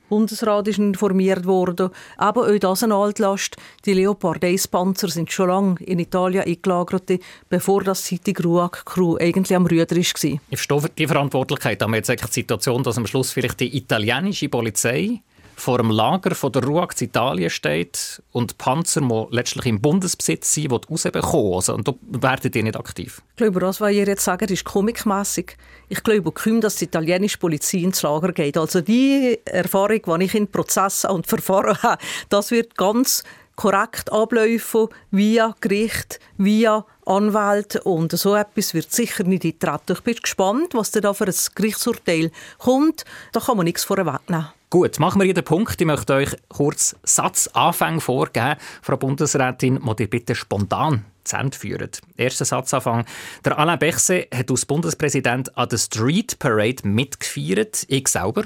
Bundesrat 0.09 0.69
ist 0.69 0.79
informiert 0.79 1.45
worden. 1.47 1.91
Aber 2.17 2.49
auch 2.49 2.59
das 2.59 2.83
eine 2.83 2.95
Altlast. 2.95 3.57
Die 3.85 3.93
Leopard 3.93 4.45
1 4.45 4.69
Panzer 4.69 5.09
sind 5.09 5.31
schon 5.31 5.49
lange 5.49 5.77
in 5.81 5.99
Italien 5.99 6.45
eingelagert, 6.45 7.11
bevor 7.49 7.83
das 7.83 8.05
Zeitung 8.05 8.37
RUAG 8.45 8.85
Crew 8.85 9.17
eigentlich 9.19 9.55
am 9.55 9.67
Rüder 9.67 9.97
war. 9.97 10.01
Ich 10.01 10.41
verstehe 10.49 10.91
die 10.97 11.07
Verantwortlichkeit. 11.07 11.83
Aber 11.83 11.97
jetzt 11.97 12.09
eigentlich 12.09 12.31
die 12.31 12.41
Situation, 12.41 12.83
dass 12.83 12.99
am 12.99 13.07
Schluss 13.07 13.33
vielleicht 13.33 13.61
die 13.61 13.77
italienische 13.77 14.49
Polizei 14.49 15.21
vor 15.57 15.79
dem 15.79 15.91
Lager 15.91 16.35
von 16.35 16.53
der 16.53 16.63
RUAG 16.63 16.93
in 17.01 17.07
Italien 17.07 17.51
steht 17.51 18.23
und 18.33 18.59
Panzer, 18.59 19.01
die 19.01 19.27
letztlich 19.31 19.67
im 19.67 19.81
Bundesbesitz 19.81 20.53
sind, 20.53 20.71
die 20.71 20.75
rausbekommen. 20.75 21.55
Also, 21.55 21.75
und 21.75 21.89
da 21.89 21.95
werden 22.03 22.51
die 22.53 22.63
nicht 22.63 22.77
aktiv. 22.77 23.23
Ich 23.31 23.37
glaube, 23.37 23.61
das, 23.61 23.81
was 23.81 23.93
ihr 23.93 24.07
jetzt 24.07 24.25
sagt, 24.25 24.51
ist 24.51 24.65
komikmässig. 24.65 25.57
Ich 25.89 26.03
glaube 26.03 26.31
kaum, 26.31 26.61
dass 26.61 26.77
die 26.77 26.85
italienische 26.85 27.39
Polizei 27.39 27.79
ins 27.79 28.03
Lager 28.03 28.33
geht. 28.33 28.59
Also 28.59 28.83
die 28.83 29.39
Erfahrung, 29.47 30.19
die 30.19 30.25
ich 30.25 30.35
in 30.35 30.47
Prozessen 30.47 31.11
und 31.11 31.27
Verfahren 31.27 31.77
habe, 31.83 32.03
das 32.29 32.51
wird 32.51 32.77
ganz 32.77 33.25
korrekt 33.57 34.13
ablaufen 34.13 34.89
via 35.11 35.55
Gericht, 35.61 36.21
via 36.37 36.85
Anwalt 37.07 37.77
und 37.77 38.13
so 38.13 38.35
etwas 38.35 38.75
wird 38.75 38.93
sicher 38.93 39.25
nicht 39.25 39.45
eintreten. 39.45 39.93
Ich 39.93 40.01
bin 40.03 40.17
gespannt, 40.17 40.75
was 40.75 40.91
da 40.91 41.15
für 41.15 41.27
ein 41.27 41.35
Gerichtsurteil 41.55 42.31
kommt. 42.59 43.05
Da 43.33 43.41
kann 43.41 43.57
man 43.57 43.65
nichts 43.65 43.85
vorwegnehmen. 43.85 44.49
Gut, 44.69 44.99
machen 44.99 45.21
wir 45.21 45.27
jeden 45.27 45.45
Punkt. 45.45 45.81
Ich 45.81 45.87
möchte 45.87 46.15
euch 46.15 46.37
kurz 46.49 46.97
Satzanfang 47.05 48.01
vorgeben. 48.01 48.57
Frau 48.83 48.97
Bundesrätin, 48.97 49.79
muss 49.81 50.01
ihr 50.01 50.11
bitte 50.11 50.35
spontan 50.35 51.05
zu 51.23 51.37
Ende 51.37 51.57
führen. 51.57 51.91
Erster 52.17 52.45
Satzanfang. 52.45 53.05
Der 53.45 53.57
Alain 53.61 53.79
Berset 53.79 54.29
hat 54.35 54.51
als 54.51 54.67
Bundespräsident 54.67 55.57
an 55.57 55.69
der 55.69 55.79
Street 55.79 56.41
Parade 56.41 56.87
mitgefeiert. 56.87 57.85
Ich 57.87 58.09
selber. 58.09 58.43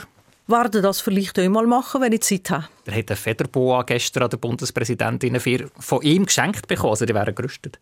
Werde 0.47 0.83
das 0.83 1.01
vielleicht 1.01 1.39
einmal 1.39 1.67
machen, 1.67 2.03
wenn 2.03 2.13
ich 2.13 2.21
Zeit 2.21 2.51
habe. 2.51 2.69
Er 2.85 2.99
hat 2.99 3.11
eine 3.11 3.17
Federboa 3.17 3.85
gestern 3.85 4.25
an 4.25 4.31
der 4.31 4.37
Bundespräsidentin 4.37 5.41
von 5.79 6.03
ihm 6.03 6.27
geschenkt 6.27 6.69
bekommen. 6.69 6.91
Also 6.91 7.07
die 7.07 7.15
wären 7.15 7.35
gerüstet. 7.35 7.79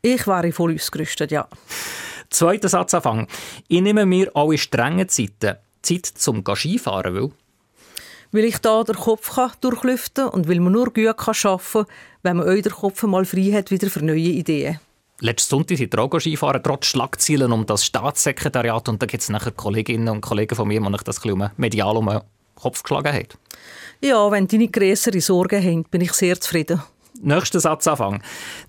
Ich 0.00 0.28
wäre 0.28 0.52
voll 0.52 0.74
ausgerüstet, 0.74 1.32
ja. 1.32 1.48
Zweiter 2.30 2.68
Satzanfang. 2.68 3.26
Ich 3.66 3.82
nehme 3.82 4.06
mir 4.06 4.30
alle 4.34 4.58
strengen 4.58 5.08
Zeiten 5.08 5.56
Zeit 5.82 6.06
zum 6.06 6.44
Skifahren, 6.44 7.14
weil 7.14 7.30
weil 8.34 8.44
ich 8.46 8.58
da 8.58 8.82
den 8.82 8.96
Kopf 8.96 9.36
kann 9.36 9.52
durchlüften 9.60 10.24
kann 10.24 10.34
und 10.34 10.48
weil 10.48 10.58
man 10.58 10.72
nur 10.72 10.92
gut 10.92 11.06
arbeiten 11.06 11.62
kann, 11.72 11.86
wenn 12.24 12.36
man 12.38 12.46
euren 12.46 12.72
Kopf 12.72 13.00
mal 13.04 13.24
frei 13.24 13.52
hat, 13.52 13.70
wieder 13.70 13.88
für 13.88 14.04
neue 14.04 14.18
Ideen. 14.18 14.80
Letzten 15.20 15.50
Sonntag 15.50 15.78
sind 15.78 15.94
wir 15.94 16.20
Skifahren, 16.20 16.60
trotz 16.60 16.86
Schlagzeilen 16.86 17.52
um 17.52 17.64
das 17.64 17.84
Staatssekretariat. 17.84 18.88
Und 18.88 19.00
da 19.00 19.06
gibt 19.06 19.22
es 19.22 19.28
nachher 19.28 19.52
Kolleginnen 19.52 20.08
und 20.08 20.20
Kollegen 20.20 20.56
von 20.56 20.66
mir, 20.66 20.80
die 20.80 20.94
ich 20.96 21.02
das 21.02 21.24
ein 21.24 21.50
medial 21.56 21.96
um 21.96 22.06
den 22.06 22.20
Kopf 22.56 22.82
geschlagen 22.82 23.12
haben. 23.12 23.28
Ja, 24.00 24.28
wenn 24.32 24.48
deine 24.48 24.66
größere 24.66 25.20
Sorgen 25.20 25.62
haben, 25.62 25.84
bin 25.84 26.00
ich 26.00 26.12
sehr 26.12 26.40
zufrieden. 26.40 26.82
Nächster 27.22 27.60
Satzanfang. 27.60 28.20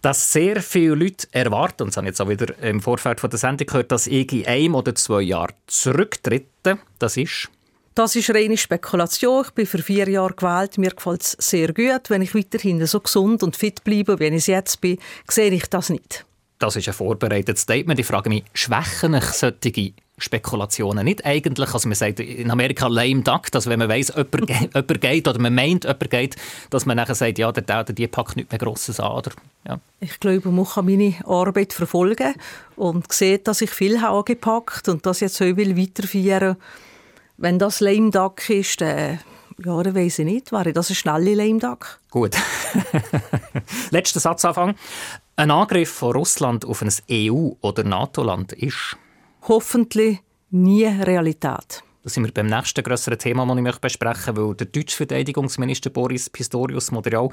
Dass 0.03 0.31
sehr 0.31 0.61
viele 0.61 0.93
Leute 0.93 1.27
erwarten, 1.31 1.83
und 1.83 1.87
das 1.89 1.97
habe 1.97 2.05
ich 2.05 2.11
jetzt 2.11 2.21
auch 2.21 2.29
wieder 2.29 2.57
im 2.61 2.81
Vorfeld 2.81 3.19
von 3.19 3.31
der 3.31 3.39
Sendung 3.39 3.65
gehört, 3.65 3.91
dass 3.91 4.05
ich 4.05 4.31
in 4.31 4.45
einem 4.45 4.75
oder 4.75 4.93
zwei 4.93 5.23
Jahren 5.23 5.55
zurücktrete. 5.65 6.77
Das 6.99 7.17
ist 7.17 7.49
das 7.95 8.15
ist 8.17 8.29
reine 8.29 8.57
Spekulation. 8.57 9.45
Ich 9.45 9.51
bin 9.51 9.65
für 9.65 9.79
vier 9.79 10.07
Jahre 10.09 10.33
gewählt. 10.33 10.77
Mir 10.77 10.91
gefällt 10.91 11.21
es 11.21 11.31
sehr 11.39 11.73
gut. 11.73 12.09
Wenn 12.09 12.21
ich 12.21 12.35
weiterhin 12.35 12.85
so 12.85 12.99
gesund 12.99 13.41
und 13.41 13.55
fit 13.55 13.83
bleibe, 13.85 14.19
wie 14.19 14.25
ich 14.25 14.47
jetzt 14.47 14.81
bin, 14.81 14.99
sehe 15.29 15.51
ich 15.51 15.67
das 15.67 15.89
nicht. 15.89 16.25
Das 16.59 16.75
ist 16.75 16.87
ein 16.87 16.93
vorbereitetes 16.93 17.61
Statement. 17.61 17.99
Ich 17.99 18.05
frage 18.05 18.29
mich, 18.29 18.43
schwächen 18.53 19.13
ich 19.13 19.23
solche 19.23 19.93
Spekulationen 20.17 21.05
nicht 21.05 21.25
eigentlich? 21.25 21.73
Also 21.73 21.87
man 21.87 21.95
sagt 21.95 22.19
in 22.19 22.51
Amerika 22.51 22.87
lame 22.87 23.21
duck, 23.21 23.51
dass 23.51 23.67
wenn 23.67 23.79
man 23.79 23.89
weiss, 23.89 24.09
jemand, 24.15 24.49
jemand 24.49 25.01
geht 25.01 25.27
oder 25.27 25.39
man 25.39 25.55
meint, 25.55 25.83
jemand 25.83 26.09
geht, 26.09 26.35
dass 26.69 26.85
man 26.85 26.97
nachher 26.97 27.15
sagt, 27.15 27.37
ja, 27.37 27.51
der, 27.51 27.63
der, 27.63 27.83
die 27.83 28.07
packt 28.07 28.35
nicht 28.35 28.51
mehr 28.51 28.59
Grosses 28.59 28.99
an. 28.99 29.11
Oder? 29.11 29.31
Ja. 29.67 29.79
Ich 29.99 30.19
glaube, 30.19 30.49
man 30.49 30.65
kann 30.65 30.85
meine 30.85 31.15
Arbeit 31.25 31.73
verfolgen 31.73 32.33
und 32.75 33.11
sieht, 33.11 33.47
dass 33.47 33.61
ich 33.61 33.69
viel 33.69 34.01
habe 34.01 34.17
angepackt 34.17 34.87
und 34.89 35.05
das 35.05 35.21
jetzt 35.21 35.35
so 35.35 35.45
will 35.45 35.77
weiterführen 35.77 36.55
will 36.55 36.57
wenn 37.37 37.59
das 37.59 37.79
Lame 37.79 38.11
Duck 38.11 38.49
ist, 38.49 38.81
dann, 38.81 39.19
ja, 39.63 39.83
dann 39.83 39.95
weiss 39.95 40.19
ich 40.19 40.25
nicht. 40.25 40.51
Wäre 40.51 40.73
das 40.73 40.89
eine 40.89 40.95
schnelle 40.95 41.35
Lame 41.35 41.59
Duck? 41.59 41.99
Gut. 42.09 42.35
Letzter 43.91 44.19
Satzanfang. 44.19 44.75
Ein 45.35 45.51
Angriff 45.51 45.89
von 45.89 46.13
Russland 46.13 46.65
auf 46.65 46.81
ein 46.81 46.91
EU- 47.11 47.55
oder 47.61 47.83
NATO-Land 47.83 48.53
ist 48.53 48.97
hoffentlich 49.47 50.19
nie 50.51 50.85
Realität. 50.85 51.83
Da 52.03 52.09
sind 52.09 52.23
wir 52.23 52.31
beim 52.31 52.45
nächsten 52.45 52.83
grösseren 52.83 53.17
Thema, 53.17 53.47
das 53.47 53.75
ich 53.75 53.81
besprechen 53.81 54.35
möchte, 54.35 54.47
weil 54.47 54.55
der 54.55 54.67
deutsche 54.67 54.95
Verteidigungsminister 54.95 55.89
Boris 55.89 56.29
Pistorius 56.29 56.91
Moderial 56.91 57.29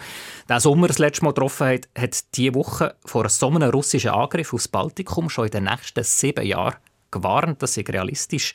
den 0.49 0.61
Sommer 0.61 0.89
das 0.89 0.99
letzte 0.99 1.25
Mal 1.25 1.33
getroffen 1.33 1.67
hat, 1.67 1.89
hat 1.97 2.35
diese 2.35 2.55
Woche 2.55 2.97
vor 3.05 3.29
so 3.29 3.49
einem 3.49 3.71
russischen 3.71 4.11
Angriff 4.11 4.55
aufs 4.55 4.69
Baltikum 4.69 5.29
schon 5.29 5.45
in 5.45 5.51
den 5.51 5.65
nächsten 5.65 6.03
sieben 6.03 6.47
Jahren 6.47 6.77
gewarnt. 7.13 7.63
Das 7.63 7.77
ist 7.77 7.89
realistisch. 7.89 8.55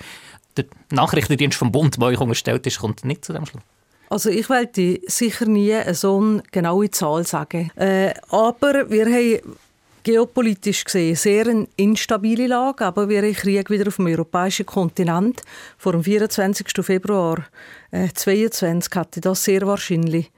Der 0.57 0.65
Nachrichtendienst 0.91 1.57
vom 1.57 1.71
Bund, 1.71 1.97
der 1.97 2.07
euch 2.07 2.19
unterstellt 2.19 2.67
ist, 2.67 2.79
kommt 2.79 3.05
nicht 3.05 3.23
zu 3.23 3.31
dem 3.31 3.45
Schluss. 3.45 3.63
Also 4.09 4.29
ich 4.29 4.49
wollte 4.49 4.99
sicher 5.05 5.45
nie 5.45 5.75
so 5.93 6.19
eine 6.19 6.43
genaue 6.51 6.89
Zahl 6.91 7.25
sagen. 7.25 7.71
Äh, 7.75 8.13
aber 8.29 8.89
wir 8.89 9.05
haben 9.05 9.57
geopolitisch 10.03 10.85
gesehen 10.85 11.15
sehr 11.17 11.47
eine 11.47 11.67
instabile 11.75 12.47
Lage, 12.47 12.85
aber 12.85 13.09
wir 13.09 13.21
haben 13.21 13.33
Krieg 13.33 13.69
wieder 13.69 13.89
auf 13.89 13.97
dem 13.97 14.07
europäischen 14.07 14.65
Kontinent. 14.65 15.41
Vor 15.77 15.91
dem 15.91 16.03
24. 16.03 16.65
Februar 16.81 17.45
äh, 17.91 18.07
22 18.13 18.95
hatte 18.95 19.19
das 19.19 19.43
sehr 19.43 19.67
wahrscheinlich 19.67 20.31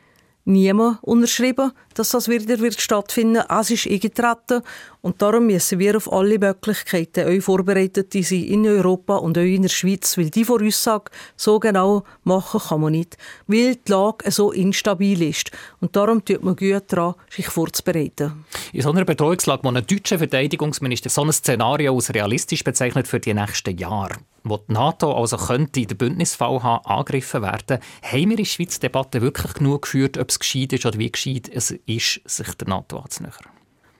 niemand 0.46 1.00
unterschrieben, 1.02 1.72
dass 1.94 2.10
das 2.10 2.28
wieder 2.28 2.60
wird 2.60 2.80
stattfinden. 2.80 3.44
Es 3.50 3.70
ist 3.70 3.88
eingetreten 3.88 4.62
und 5.02 5.22
darum 5.22 5.46
müssen 5.48 5.80
wir 5.80 5.98
auf 5.98 6.12
alle 6.12 6.40
Möglichkeiten 6.40 7.28
euch 7.28 7.44
vorbereitet 7.44 8.14
sein 8.14 8.44
in 8.44 8.66
Europa 8.66 9.18
und 9.18 9.38
euch 9.38 9.56
in 9.56 9.64
der 9.64 9.70
Schweiz, 9.70 10.18
weil 10.18 10.30
die 10.30 10.46
Voraussage 10.46 11.12
so 11.36 11.60
genau 11.60 12.04
machen 12.24 12.60
kann 12.60 12.82
man 12.82 12.94
nicht, 12.94 13.18
weil 13.48 13.76
die 13.76 13.92
Lage 13.92 14.32
so 14.32 14.52
instabil 14.52 15.22
ist. 15.22 15.52
Und 15.82 15.96
darum 15.96 16.24
tut 16.24 16.44
man 16.44 16.56
gut 16.56 16.84
daran, 16.88 17.16
sich 17.30 17.48
vorzubereiten. 17.48 18.46
In 18.74 18.82
so 18.82 18.92
einer 18.92 19.06
Bedrohungslage, 19.06 19.64
wo 19.64 19.70
ein 19.70 19.86
deutscher 19.86 20.18
Verteidigungsminister 20.18 21.10
so 21.10 21.24
ein 21.24 21.32
Szenario 21.32 21.96
als 21.96 22.14
realistisch 22.14 22.64
bezeichnet 22.64 23.08
für 23.08 23.20
die 23.20 23.34
nächsten 23.34 23.78
Jahre, 23.78 24.16
wo 24.44 24.58
die 24.58 24.74
NATO 24.74 25.14
also 25.14 25.38
könnte 25.38 25.82
in 25.82 25.88
der 25.88 25.96
Bündnisfall 25.96 26.64
haben, 26.64 26.86
angegriffen 26.86 27.42
werden, 27.42 27.80
haben 28.02 28.30
wir 28.30 28.32
in 28.32 28.38
der 28.38 28.46
Schweiz 28.46 28.80
Debatte 28.80 29.22
wirklich 29.22 29.54
genug 29.54 29.84
geführt, 29.84 30.18
ob 30.18 30.30
es 30.30 30.40
gescheit 30.40 30.74
ist 30.74 30.86
oder 30.86 31.00
wie 31.00 31.12
gescheit 31.12 31.50
es 31.54 31.72
ist, 31.72 32.22
sich 32.26 32.54
der 32.56 32.68
NATO 32.68 33.00
anzunähern? 33.00 33.46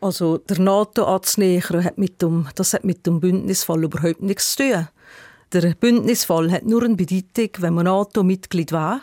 Also 0.02 0.38
der 0.38 0.60
NATO 0.60 1.04
anzunähern, 1.06 1.84
hat 1.84 1.98
mit 1.98 2.22
dem, 2.22 2.48
das 2.56 2.74
hat 2.74 2.86
mit 2.86 3.06
dem 3.06 3.20
Bündnisfall 3.20 3.84
überhaupt 3.84 4.22
nichts 4.22 4.56
zu 4.56 4.64
tun. 4.64 4.88
Der 5.52 5.74
Bündnisfall 5.74 6.52
hat 6.52 6.66
nur 6.66 6.84
eine 6.84 6.96
Bedeutung, 6.96 7.50
wenn 7.58 7.74
man 7.74 7.86
NATO-Mitglied 7.86 8.72
war. 8.72 9.02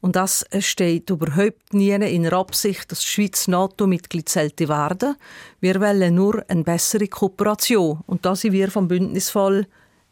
Und 0.00 0.14
das 0.14 0.44
steht 0.58 1.10
überhaupt 1.10 1.72
nie 1.72 1.90
in 1.90 2.22
der 2.22 2.32
Absicht, 2.34 2.92
dass 2.92 3.00
die 3.00 3.06
Schweiz 3.06 3.48
NATO-Mitglied 3.48 4.28
sollte 4.28 4.68
werden. 4.68 5.16
Wir 5.60 5.80
wollen 5.80 6.14
nur 6.14 6.44
eine 6.48 6.64
bessere 6.64 7.08
Kooperation. 7.08 8.00
Und 8.06 8.26
da 8.26 8.36
sind 8.36 8.52
wir 8.52 8.70
vom 8.70 8.88
Bündnisfall 8.88 9.66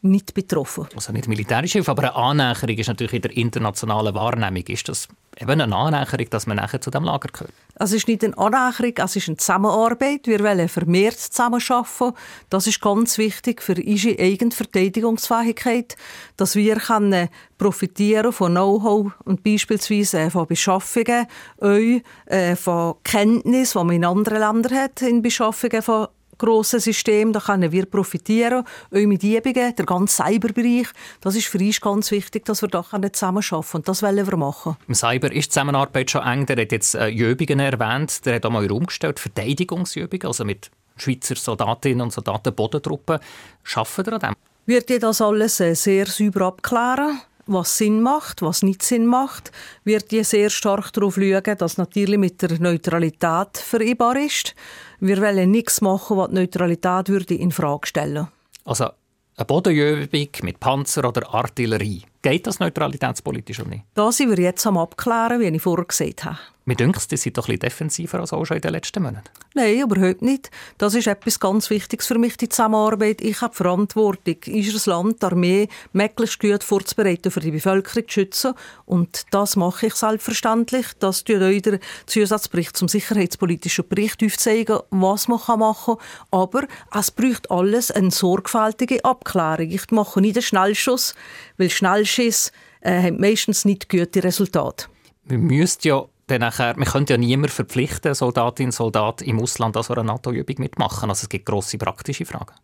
nicht 0.05 0.35
betroffen. 0.35 0.87
Also 0.95 1.13
nicht 1.13 1.29
militärische 1.29 1.79
Hilfe, 1.79 1.91
aber 1.91 2.03
eine 2.03 2.15
Annäherung 2.15 2.77
ist 2.77 2.89
natürlich 2.89 3.15
in 3.15 3.23
der 3.23 3.37
internationalen 3.37 4.15
Wahrnehmung. 4.15 4.63
Ist 4.69 4.89
das 4.89 5.09
eben 5.41 5.61
eine 5.61 5.75
Annäherung, 5.75 6.29
dass 6.31 6.47
man 6.47 6.59
nachher 6.59 6.81
zu 6.81 6.91
dem 6.91 7.05
Lager 7.05 7.29
gehört? 7.33 7.53
Es 7.77 7.93
ist 7.93 8.07
nicht 8.07 8.23
eine 8.23 8.37
Annäherung, 8.37 8.93
es 8.97 9.17
ist 9.17 9.29
eine 9.29 9.37
Zusammenarbeit. 9.39 10.27
Wir 10.27 10.41
wollen 10.41 10.69
vermehrt 10.69 11.19
zusammenarbeiten. 11.19 12.13
Das 12.51 12.67
ist 12.67 12.81
ganz 12.81 13.19
wichtig 13.19 13.63
für 13.63 13.75
unsere 13.75 14.21
eigene 14.21 14.51
Verteidigungsfähigkeit, 14.51 15.97
dass 16.37 16.55
wir 16.55 16.77
können 16.77 17.29
profitieren 17.57 18.33
von 18.33 18.53
Know-how 18.53 19.13
und 19.25 19.43
beispielsweise 19.43 20.31
von 20.31 20.47
Beschaffungen, 20.47 21.27
euch, 21.59 22.03
äh, 22.27 22.57
von 22.57 22.97
Kenntnis, 23.05 23.73
die 23.73 23.79
man 23.79 23.91
in 23.91 24.05
anderen 24.05 24.39
Ländern 24.39 24.79
hat, 24.79 25.03
in 25.03 25.23
Beschaffungen 25.23 25.83
von 25.83 26.09
grossen 26.39 26.81
System, 26.81 27.33
da 27.33 27.41
können 27.41 27.73
wir 27.73 27.87
profitieren, 27.87 28.65
auch 28.65 28.99
mit 28.99 29.23
Übungen, 29.23 29.75
der 29.75 29.87
ganze 29.87 30.23
Cyberbereich, 30.23 30.89
das 31.21 31.37
ist 31.37 31.47
für 31.47 31.59
uns 31.59 31.81
ganz 31.81 32.11
wichtig, 32.11 32.45
dass 32.45 32.63
wir 32.63 32.69
da 32.69 32.83
zusammenarbeiten 32.83 33.41
können 33.43 33.65
und 33.73 33.89
das 33.89 34.03
wollen 34.03 34.27
wir 34.27 34.37
machen. 34.37 34.77
Im 34.89 34.95
Cyber 34.95 35.33
ist 35.33 35.47
die 35.47 35.51
Zusammenarbeit 35.51 36.11
schon 36.11 36.23
eng, 36.23 36.47
der 36.47 36.63
hat 36.63 36.73
jetzt 36.73 36.95
äh, 36.95 37.09
Übungen 37.11 37.61
erwähnt, 37.61 38.25
der 38.27 38.37
hat 38.37 38.47
auch 38.47 38.51
mal 38.51 38.63
herumgestellt, 38.63 39.19
Verteidigungsübungen, 39.21 40.27
also 40.27 40.45
mit 40.45 40.71
Schweizer 40.97 41.37
Soldatinnen 41.37 42.03
und 42.03 42.13
Soldaten, 42.13 42.55
Bodentruppen, 42.55 43.19
schaffen 43.63 44.07
wir 44.07 44.13
an 44.15 44.21
dem? 44.21 44.35
Wird 44.67 44.89
ihr 44.91 45.01
das 45.01 45.21
alles 45.21 45.61
äh, 45.61 45.75
sehr 45.75 46.07
sauber 46.07 46.47
abklären? 46.47 47.21
Was 47.47 47.79
Sinn 47.79 48.01
macht, 48.03 48.43
was 48.43 48.63
nicht 48.63 48.83
Sinn 48.83 49.07
macht, 49.07 49.53
wird 49.85 50.11
die 50.11 50.25
sehr 50.25 50.51
stark 50.51 50.93
darauf 50.93 51.15
schauen, 51.15 51.59
dass 51.59 51.79
natürlich 51.79 52.19
mit 52.19 52.41
der 52.43 52.59
Neutralität 52.59 53.59
vereinbar 53.59 54.17
ist. 54.17 54.55
Wir 55.01 55.21
wollen 55.21 55.51
nichts 55.51 55.81
machen, 55.81 56.17
was 56.17 56.29
die 56.29 56.35
Neutralität 56.35 57.09
würde 57.09 57.35
in 57.35 57.53
Frage 57.53 57.87
stellen. 57.87 58.29
Also 58.65 58.89
eine 59.37 59.45
Bodenübung 59.47 60.29
mit 60.43 60.61
Panzer 60.61 61.09
oder 61.09 61.35
Artillerie. 61.35 62.05
Geht 62.23 62.47
das 62.47 62.61
neutralitätspolitisch 62.61 63.61
oder 63.61 63.71
nicht? 63.71 63.85
Da 63.95 64.13
sind 64.13 64.31
wir 64.31 64.43
jetzt 64.43 64.67
am 64.67 64.79
Abklären, 64.79 65.41
wie 65.41 65.47
ich 65.47 65.63
vorher 65.63 65.85
gesagt 65.85 66.25
habe. 66.25 66.39
Mir 66.67 66.77
denkt, 66.77 67.11
die 67.11 67.19
sind 67.19 67.37
doch 67.37 67.49
ein 67.49 67.59
bisschen 67.59 67.61
defensiver 67.61 68.21
als 68.21 68.33
auch 68.33 68.43
schon 68.47 68.57
in 68.57 68.63
den 68.63 68.73
letzten 68.73 69.03
Monaten. 69.03 69.29
Nein, 69.53 69.81
überhaupt 69.81 70.23
nicht. 70.23 70.51
Das 70.79 70.95
ist 70.95 71.07
etwas 71.07 71.39
ganz 71.39 71.69
Wichtiges 71.69 72.07
für 72.07 72.19
mich, 72.19 72.39
die 72.39 72.49
Zusammenarbeit. 72.49 73.21
Ich 73.21 73.43
habe 73.43 73.55
Verantwortung, 73.55 74.37
unser 74.47 74.91
Land, 74.91 75.21
die 75.21 75.27
Armee, 75.27 75.69
möglichst 75.93 76.41
gut 76.41 76.65
vorzubereiten, 76.65 77.31
für 77.31 77.41
die 77.41 77.51
Bevölkerung 77.51 78.09
zu 78.09 78.13
schützen. 78.15 78.55
Und 78.87 79.27
das 79.31 79.57
mache 79.57 79.89
ich 79.89 79.95
selbstverständlich. 79.95 80.87
Das 81.01 81.23
tut 81.25 81.43
euch 81.43 81.61
der 81.61 81.81
Zusatzbericht 82.07 82.75
zum 82.79 82.89
sicherheitspolitischen 82.89 83.87
Bericht 83.87 84.25
aufzeigen, 84.25 84.79
was 84.89 85.29
man 85.29 85.41
machen 85.59 85.97
kann. 85.97 86.07
Aber 86.31 86.63
es 86.99 87.11
braucht 87.11 87.51
alles 87.51 87.91
eine 87.91 88.11
sorgfältige 88.11 89.05
Abklärung. 89.05 89.71
Ich 89.71 89.91
mache 89.91 90.23
nicht 90.23 90.37
einen 90.37 90.43
Schnellschuss, 90.43 91.15
weil 91.59 91.69
Schnellschuss 91.69 92.53
äh, 92.81 93.03
haben 93.03 93.21
meistens 93.21 93.67
nicht 93.67 93.91
gute 93.91 94.25
Resultate. 94.25 94.87
Wir 95.27 95.39
müssten 95.39 95.89
ja 95.89 96.07
dann 96.27 96.41
nachher, 96.41 96.77
man 96.77 96.87
könnte 96.87 97.15
ja 97.15 97.19
niemand 97.19 97.53
verpflichten, 97.53 98.15
Soldatin, 98.15 98.73
Soldat 98.73 99.23
im 99.23 99.41
Ausland 99.41 99.77
an 99.77 99.83
so 99.83 99.93
einer 99.93 100.05
NATO-Übung 100.05 100.57
mitmachen. 100.59 101.11
Also 101.11 101.25
es 101.25 101.29
gibt 101.29 101.47
grosse 101.47 101.79
praktische 101.79 102.25
Fragen. 102.25 102.55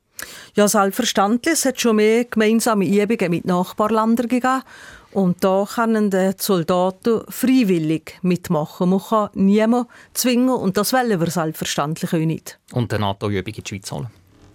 Ja, 0.55 0.69
selbstverständlich. 0.69 1.55
Es 1.55 1.65
hat 1.65 1.81
schon 1.81 1.97
mehr 1.97 2.25
gemeinsame 2.25 2.87
Übungen 2.87 3.31
mit 3.31 3.45
Nachbarländern 3.45 4.29
gegeben. 4.29 4.63
Und 5.13 5.43
da 5.43 5.67
können 5.75 6.11
die 6.11 6.33
Soldaten 6.39 7.23
freiwillig 7.29 8.19
mitmachen. 8.23 8.91
Man 8.91 9.01
kann 9.01 9.31
niemanden 9.35 9.91
zwingen 10.15 10.51
und 10.51 10.77
das 10.77 10.93
wollen 10.93 11.19
wir 11.19 11.31
selbstverständlich 11.31 12.13
auch 12.13 12.19
nicht. 12.19 12.59
Und 12.73 12.93
eine 12.93 13.07
NATO-Übung 13.07 13.55
in 13.55 13.63
die 13.65 13.69
Schweiz 13.69 13.91
holen? 13.91 14.09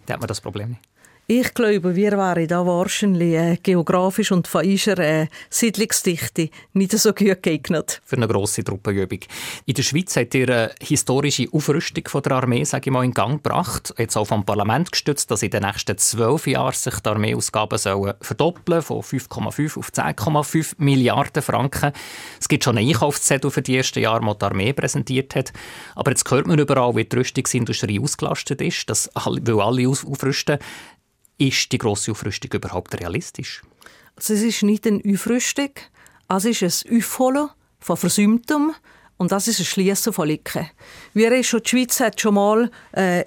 Da 0.06 0.14
hat 0.14 0.22
man 0.22 0.28
das 0.28 0.40
Problem 0.40 0.70
nicht. 0.70 0.82
Ich 1.28 1.56
glaube, 1.56 1.96
wir 1.96 2.12
wären 2.12 2.48
da 2.48 2.68
wahrscheinlich 2.68 3.34
äh, 3.34 3.58
geografisch 3.64 4.32
und 4.32 4.48
von 4.48 4.64
unserer 4.64 5.00
äh, 5.00 5.28
Siedlungsdichte 5.50 6.52
nicht 6.74 6.92
so 6.92 7.14
gut 7.14 7.42
geeignet. 7.42 8.00
Für 8.06 8.18
eine 8.18 8.28
grosse 8.28 8.64
Truppenübung. 8.64 9.22
In 9.66 9.74
der 9.74 9.82
Schweiz 9.82 10.16
hat 10.18 10.36
ihr 10.36 10.48
eine 10.48 10.72
historische 10.80 11.48
Aufrüstung 11.52 12.08
von 12.08 12.22
der 12.22 12.34
Armee, 12.34 12.64
sage 12.64 12.92
ich 12.92 12.94
mal, 12.94 13.04
in 13.04 13.12
Gang 13.12 13.42
gebracht. 13.42 13.92
Jetzt 13.98 14.16
auch 14.18 14.26
vom 14.26 14.46
Parlament 14.46 14.92
gestützt, 14.92 15.32
dass 15.32 15.42
in 15.42 15.50
den 15.50 15.64
nächsten 15.64 15.98
zwölf 15.98 16.46
Jahren 16.46 16.74
sich 16.74 17.00
die 17.00 17.10
Armeeausgaben 17.10 17.80
sollen 17.80 18.14
verdoppeln 18.22 18.84
von 18.84 19.02
5,5 19.02 19.80
auf 19.80 19.90
10,5 19.90 20.76
Milliarden 20.78 21.42
Franken. 21.42 21.92
Es 22.40 22.48
gibt 22.48 22.64
schon 22.64 22.78
einen 22.78 22.88
Einkaufszettel 22.88 23.50
für 23.50 23.64
die 23.64 23.78
ersten 23.78 24.00
Jahre, 24.00 24.24
die 24.24 24.38
die 24.38 24.46
Armee 24.46 24.74
präsentiert 24.74 25.34
hat. 25.34 25.54
Aber 25.96 26.12
jetzt 26.12 26.30
hört 26.30 26.46
man 26.46 26.60
überall, 26.60 26.96
wie 26.96 27.06
die 27.06 27.16
Rüstungsindustrie 27.16 28.00
ausgelastet 28.00 28.62
ist, 28.62 28.88
dass, 28.92 29.10
weil 29.16 29.60
alle 29.60 29.90
aufrüsten. 29.90 30.60
Ist 31.38 31.72
die 31.72 31.78
grosse 31.78 32.12
Aufrüstung 32.12 32.52
überhaupt 32.54 33.00
realistisch? 33.00 33.62
Also 34.16 34.34
es 34.34 34.42
ist 34.42 34.64
nicht 34.64 34.88
eine 34.88 35.02
Aufrüstung, 35.06 35.72
es 36.30 36.46
ist 36.46 36.64
ein 36.86 36.98
Aufholen 36.98 37.50
von 37.80 37.98
Versäumtem 37.98 38.74
und 39.18 39.32
das 39.32 39.48
ist 39.48 39.60
ein 39.60 39.66
Schließen 39.66 40.14
von 40.14 40.30
Lücken. 40.30 40.70
Wir 41.14 41.44
schon, 41.44 41.62
die 41.64 41.70
Schweiz 41.70 42.00
hat 42.00 42.22
schon 42.22 42.36
mal 42.36 42.72
äh, 42.94 43.24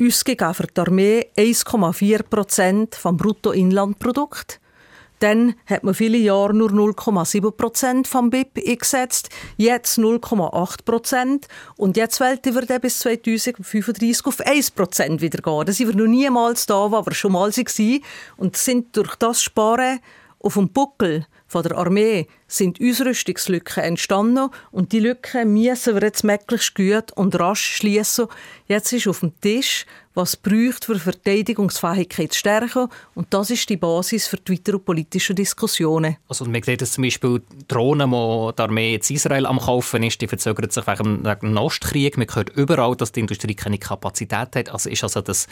ausgegeben 0.00 0.54
für 0.54 0.66
die 0.66 0.80
Armee 0.80 1.26
1,4 1.36 2.22
Prozent 2.22 2.94
vom 2.94 3.16
Bruttoinlandprodukt. 3.16 4.60
Dann 5.20 5.54
hat 5.66 5.84
man 5.84 5.94
viele 5.94 6.18
Jahre 6.18 6.54
nur 6.54 6.70
0,7 6.70 7.50
Prozent 7.52 8.08
vom 8.08 8.30
BIP 8.30 8.58
eingesetzt, 8.66 9.28
jetzt 9.56 9.98
0,8 9.98 10.84
Prozent 10.84 11.46
und 11.76 11.96
jetzt 11.96 12.20
wollen 12.20 12.38
wir 12.42 12.62
dann 12.62 12.80
bis 12.80 12.98
2035 13.00 14.26
auf 14.26 14.40
1 14.40 14.70
Prozent 14.72 15.20
wieder 15.20 15.42
gehen. 15.42 15.66
Da 15.66 15.72
sind 15.72 15.88
wir 15.88 15.96
noch 15.96 16.10
niemals 16.10 16.66
da, 16.66 16.90
wo 16.90 17.06
wir 17.06 17.14
schon 17.14 17.32
mal 17.32 17.50
waren 17.50 18.00
und 18.38 18.56
sind 18.56 18.96
durch 18.96 19.14
das 19.16 19.42
Sparen 19.42 20.00
auf 20.40 20.54
dem 20.54 20.70
Buckel 20.70 21.26
von 21.46 21.62
der 21.62 21.76
Armee 21.76 22.26
sind 22.52 22.80
Ausrüstungslücken 22.80 23.82
entstanden 23.82 24.50
und 24.70 24.92
die 24.92 25.00
Lücken 25.00 25.52
müssen 25.52 25.94
wir 25.94 26.02
jetzt 26.02 26.24
möglichst 26.24 26.74
gut 26.74 27.12
und 27.14 27.38
rasch 27.38 27.76
schließen. 27.76 28.26
Jetzt 28.66 28.92
ist 28.92 29.06
auf 29.06 29.20
dem 29.20 29.38
Tisch 29.40 29.86
was 30.14 30.36
braucht 30.36 30.84
für 30.84 30.98
Verteidigungsfähigkeit 30.98 32.32
zu 32.32 32.38
stärken. 32.40 32.88
Und 33.14 33.32
das 33.32 33.50
ist 33.50 33.68
die 33.68 33.76
Basis 33.76 34.26
für 34.26 34.38
die 34.38 34.52
weiteren 34.52 34.82
politischen 34.82 35.36
Diskussionen. 35.36 36.16
Also 36.28 36.44
man 36.46 36.62
sieht, 36.62 36.82
dass 36.82 36.92
zum 36.92 37.04
Beispiel 37.04 37.42
Drohnen, 37.68 38.10
die 38.10 38.56
die 38.56 38.62
Armee 38.62 38.92
jetzt 38.92 39.10
Israel 39.10 39.46
am 39.46 39.60
kaufen 39.60 40.02
ist, 40.02 40.20
die 40.20 40.26
verzögern 40.26 40.70
sich 40.70 40.86
wegen 40.86 41.22
dem 41.22 41.56
Ostkrieg. 41.56 42.18
Man 42.18 42.26
hört 42.34 42.50
überall, 42.50 42.96
dass 42.96 43.12
die 43.12 43.20
Industrie 43.20 43.54
keine 43.54 43.78
Kapazität 43.78 44.56
hat. 44.56 44.68
Also 44.70 44.90
ist 44.90 45.04
also 45.04 45.20
das 45.20 45.46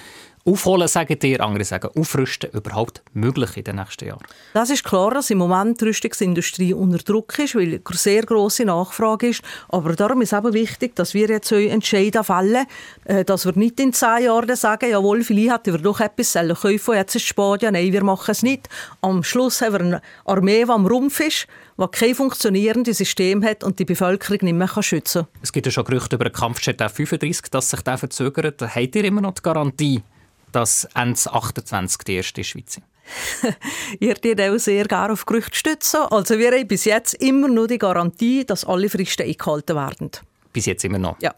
Aufholen, 0.45 0.89
sagen 0.89 1.19
dir, 1.19 1.41
andere 1.41 1.65
sagen 1.65 1.91
Aufrüsten 1.97 2.51
überhaupt 2.51 3.03
möglich 3.13 3.57
in 3.57 3.65
den 3.65 3.77
nächsten 3.77 4.07
Jahren? 4.09 4.25
Das 4.55 4.71
ist 4.71 4.83
klar, 4.83 5.13
dass 5.13 5.31
im 5.31 5.39
Moment 5.39 5.81
die 5.81 5.87
Rüstungsindustrie 5.87 6.75
unter 6.93 7.05
Druck 7.05 7.39
ist, 7.39 7.55
weil 7.55 7.75
eine 7.75 7.97
sehr 7.97 8.23
grosse 8.23 8.65
Nachfrage 8.65 9.29
ist. 9.29 9.43
Aber 9.69 9.95
darum 9.95 10.23
ist 10.23 10.33
eben 10.33 10.53
wichtig, 10.53 10.95
dass 10.97 11.15
wir 11.15 11.29
jetzt 11.29 11.53
entscheiden 11.53 12.25
fällen, 12.25 12.67
äh, 13.05 13.25
dass 13.25 13.47
wir 13.47 13.53
nicht 13.57 13.81
in 13.81 13.93
zehn 13.93 14.25
Jahren 14.25 14.57
sagen, 14.57 14.91
jawohl, 14.91 15.23
vielleicht 15.23 15.53
hätten 15.53 15.73
wir 15.75 15.81
doch 15.81 16.01
etwas 16.01 16.35
kaufen 16.35 16.95
jetzt 16.95 17.15
ist 17.15 17.23
es 17.23 17.29
spät, 17.29 17.63
ja, 17.63 17.71
nein, 17.71 17.93
wir 17.93 18.05
machen 18.05 18.31
es 18.31 18.43
nicht. 18.43 18.69
Am 19.01 19.23
Schluss 19.23 19.61
haben 19.61 19.73
wir 19.73 19.81
eine 19.81 20.03
Armee, 20.25 20.65
die 20.65 20.71
am 20.71 20.87
Rumpf 20.87 21.21
ist, 21.21 21.47
die 21.79 21.87
kein 21.91 22.15
funktionierendes 22.15 22.99
System 22.99 23.45
hat 23.45 23.65
und 23.65 23.79
die 23.79 23.85
Bevölkerung 23.85 24.39
nicht 24.43 24.55
mehr 24.55 24.83
schützen 24.83 25.23
kann. 25.23 25.41
Es 25.43 25.53
gibt 25.53 25.67
ja 25.67 25.73
schon 25.73 25.85
Gerüchte 25.85 26.17
über 26.17 26.25
den 26.25 26.33
Kampfjet 26.33 26.81
F-35, 26.81 27.51
dass 27.51 27.71
sich 27.71 27.81
der 27.83 27.99
verzögert. 27.99 28.61
Habt 28.63 28.97
ihr 28.97 29.05
immer 29.05 29.21
noch 29.21 29.35
die 29.35 29.43
Garantie, 29.43 30.03
dass 30.53 30.85
Ende 30.95 31.21
28 31.33 31.99
die 32.05 32.15
erste 32.15 32.45
Schweiz 32.45 32.75
sind? 32.75 32.88
ihr 34.01 34.15
tut 34.15 34.41
auch 34.41 34.59
sehr 34.59 34.85
gerne 34.85 35.13
auf 35.13 35.27
Gerüchte 35.27 35.57
stützen. 35.57 36.01
Also 36.11 36.39
wir 36.39 36.53
haben 36.53 36.67
bis 36.67 36.85
jetzt 36.85 37.15
immer 37.15 37.49
nur 37.49 37.69
die 37.69 37.79
Garantie, 37.79 38.45
dass 38.45 38.65
alle 38.65 38.89
Fristen 38.89 39.27
eingehalten 39.27 39.77
werden. 39.77 40.11
Bis 40.59 40.67
jetzt 40.67 40.85
immer 40.85 40.99
noch? 40.99 41.15
Ja. 41.23 41.37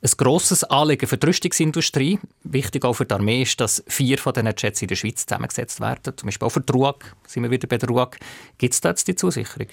Ein 0.00 0.10
grosses 0.16 0.62
Anliegen 0.62 1.08
für 1.08 1.16
die 1.16 1.26
Rüstungsindustrie, 1.26 2.20
wichtig 2.44 2.84
auch 2.84 2.92
für 2.92 3.04
die 3.04 3.12
Armee, 3.12 3.42
ist, 3.42 3.60
dass 3.60 3.82
vier 3.88 4.16
von 4.16 4.32
diesen 4.32 4.54
Jets 4.56 4.80
in 4.80 4.86
der 4.86 4.94
Schweiz 4.94 5.26
zusammengesetzt 5.26 5.80
werden. 5.80 6.16
Zum 6.16 6.28
Beispiel 6.28 6.46
auch 6.46 6.50
für 6.50 6.60
die 6.60 6.72
RUAG, 6.72 7.16
sind 7.26 7.42
wir 7.42 7.50
wieder 7.50 7.66
bei 7.66 7.78
der 7.78 7.88
RUAG. 7.88 8.16
Gibt 8.56 8.74
es 8.74 8.80
da 8.80 8.90
jetzt 8.90 9.08
die 9.08 9.16
Zusicherung? 9.16 9.66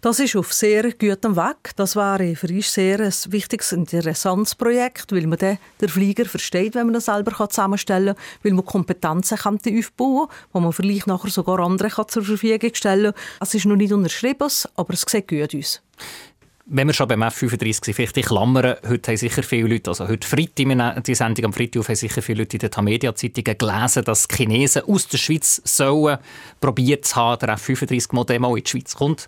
Das 0.00 0.20
ist 0.20 0.36
auf 0.36 0.54
sehr 0.54 0.90
gutem 0.92 1.36
Weg. 1.36 1.76
Das 1.76 1.96
wäre 1.96 2.34
für 2.34 2.48
uns 2.48 2.72
sehr 2.72 2.98
ein 2.98 3.12
wichtiges, 3.26 3.72
interessantes 3.72 4.54
Projekt, 4.54 5.12
weil 5.12 5.26
man 5.26 5.38
den, 5.38 5.58
den 5.82 5.88
Flieger 5.90 6.24
versteht, 6.24 6.74
wenn 6.74 6.86
man 6.86 6.94
das 6.94 7.04
selber 7.04 7.50
zusammenstellen 7.50 8.14
kann, 8.14 8.24
weil 8.42 8.52
man 8.54 8.64
Kompetenzen 8.64 9.36
kann 9.36 9.56
aufbauen 9.56 10.28
kann, 10.28 10.36
die 10.54 10.60
man 10.60 10.72
vielleicht 10.72 11.06
nachher 11.08 11.30
sogar 11.30 11.58
andere 11.58 11.90
kann 11.90 12.08
zur 12.08 12.24
Verfügung 12.24 12.74
stellen 12.74 13.12
kann. 13.12 13.22
Es 13.42 13.52
ist 13.52 13.66
noch 13.66 13.76
nicht 13.76 13.92
unterschrieben, 13.92 14.48
aber 14.76 14.94
es 14.94 15.02
sieht 15.02 15.28
gut 15.28 15.54
aus 15.54 15.82
wenn 16.66 16.86
wir 16.86 16.94
schon 16.94 17.08
beim 17.08 17.22
F35 17.22 17.84
sind, 17.84 17.94
vielleicht 17.94 18.16
die 18.16 18.22
Klammern, 18.22 18.76
heute 18.88 19.10
haben 19.10 19.16
sicher 19.18 19.42
viele 19.42 19.68
Leute, 19.68 19.90
also 19.90 20.08
heute 20.08 20.26
Freitag, 20.26 21.04
die 21.04 21.14
Sendung 21.14 21.46
am 21.46 21.52
Freitag 21.52 21.86
haben 21.86 21.94
sicher 21.94 22.22
viele 22.22 22.38
Leute 22.38 22.56
in 22.56 22.60
den 22.60 22.70
Tamedia-Zeitungen 22.70 23.58
gelesen, 23.58 24.04
dass 24.04 24.28
Chinesen 24.28 24.82
aus 24.84 25.06
der 25.08 25.18
Schweiz 25.18 25.60
sollen 25.64 26.18
probiert 26.60 27.04
zu 27.04 27.16
haben, 27.16 27.46
der 27.46 27.58
F35-Modell 27.58 28.42
in 28.42 28.54
die 28.54 28.70
Schweiz 28.70 28.94
kommt, 28.94 29.26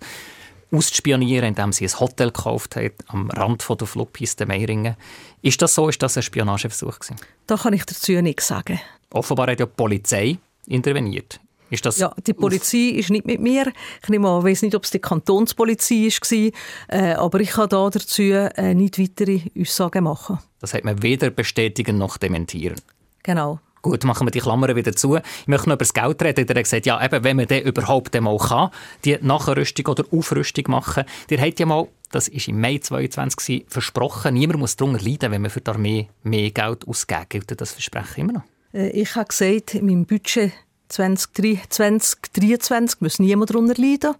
auszuspionieren, 0.71 1.49
indem 1.49 1.71
sie 1.71 1.85
ein 1.85 1.99
Hotel 1.99 2.31
gekauft 2.31 2.75
haben, 2.75 2.91
am 3.07 3.29
Rand 3.29 3.61
von 3.61 3.77
der 3.77 3.87
Flugpiste 3.87 4.45
Meiringen. 4.45 4.95
Ist 5.41 5.61
das 5.61 5.75
so? 5.75 5.89
Ist 5.89 6.01
das 6.01 6.17
ein 6.17 6.23
Spionageversuch 6.23 6.99
gewesen? 6.99 7.17
Da 7.45 7.55
kann 7.55 7.73
ich 7.73 7.85
dazu 7.85 8.13
nichts 8.13 8.47
sagen. 8.47 8.79
Offenbar 9.11 9.51
hat 9.51 9.59
ja 9.59 9.65
die 9.67 9.73
Polizei 9.75 10.37
interveniert. 10.65 11.39
Ist 11.69 11.85
das 11.85 11.99
ja, 11.99 12.13
die 12.25 12.33
Polizei 12.33 12.97
ist 12.97 13.09
nicht 13.09 13.25
mit 13.25 13.41
mir. 13.41 13.71
Ich 14.01 14.09
nehme 14.09 14.29
an, 14.29 14.43
weiß 14.43 14.61
nicht, 14.61 14.75
ob 14.75 14.83
es 14.83 14.91
die 14.91 14.99
Kantonspolizei 14.99 16.07
war, 16.07 16.99
äh, 16.99 17.13
aber 17.13 17.39
ich 17.39 17.51
kann 17.51 17.69
da 17.69 17.89
dazu 17.89 18.21
äh, 18.21 18.73
nicht 18.73 18.99
weitere 18.99 19.41
Aussagen 19.59 20.05
machen. 20.05 20.39
Das 20.59 20.73
hat 20.73 20.83
man 20.85 21.01
weder 21.03 21.29
bestätigen 21.29 21.97
noch 21.97 22.17
dementieren. 22.17 22.79
Genau. 23.23 23.59
Gut, 23.81 24.03
machen 24.03 24.27
wir 24.27 24.31
die 24.31 24.39
Klammern 24.39 24.75
wieder 24.75 24.93
zu. 24.93 25.15
Ich 25.15 25.47
möchte 25.47 25.69
noch 25.69 25.75
über 25.75 25.85
das 25.85 25.93
Geld 25.93 26.21
reden. 26.21 26.47
Der 26.47 26.55
hat 26.55 26.63
gesagt, 26.63 26.85
ja, 26.85 27.03
eben, 27.03 27.23
wenn 27.23 27.37
man 27.37 27.47
den 27.47 27.63
überhaupt 27.63 28.15
einmal 28.15 28.37
kann, 28.37 28.69
die 29.05 29.17
Nachrüstung 29.21 29.85
oder 29.87 30.03
Aufrüstung 30.11 30.65
machen. 30.67 31.03
Der 31.29 31.39
hat 31.39 31.59
ja 31.59 31.65
mal, 31.65 31.87
das 32.11 32.31
war 32.31 32.47
im 32.47 32.59
Mai 32.59 32.79
2022 32.79 33.65
versprochen, 33.67 34.33
niemand 34.33 34.59
muss 34.59 34.75
darunter 34.75 35.03
leiden, 35.03 35.31
wenn 35.31 35.41
man 35.41 35.51
für 35.51 35.61
die 35.61 35.71
Armee 35.71 36.09
mehr 36.23 36.51
Geld 36.51 36.87
ausgibt. 36.87 37.29
Gilt 37.29 37.61
das 37.61 37.73
Versprechen 37.73 38.21
immer 38.21 38.33
noch? 38.33 38.43
Äh, 38.73 38.89
ich 38.89 39.15
habe 39.15 39.27
gesagt, 39.27 39.75
in 39.75 39.85
meinem 39.85 40.05
Budget 40.05 40.51
2023 40.89 43.01
muss 43.01 43.19
niemand 43.19 43.49
darunter 43.49 43.81
leiden. 43.81 44.15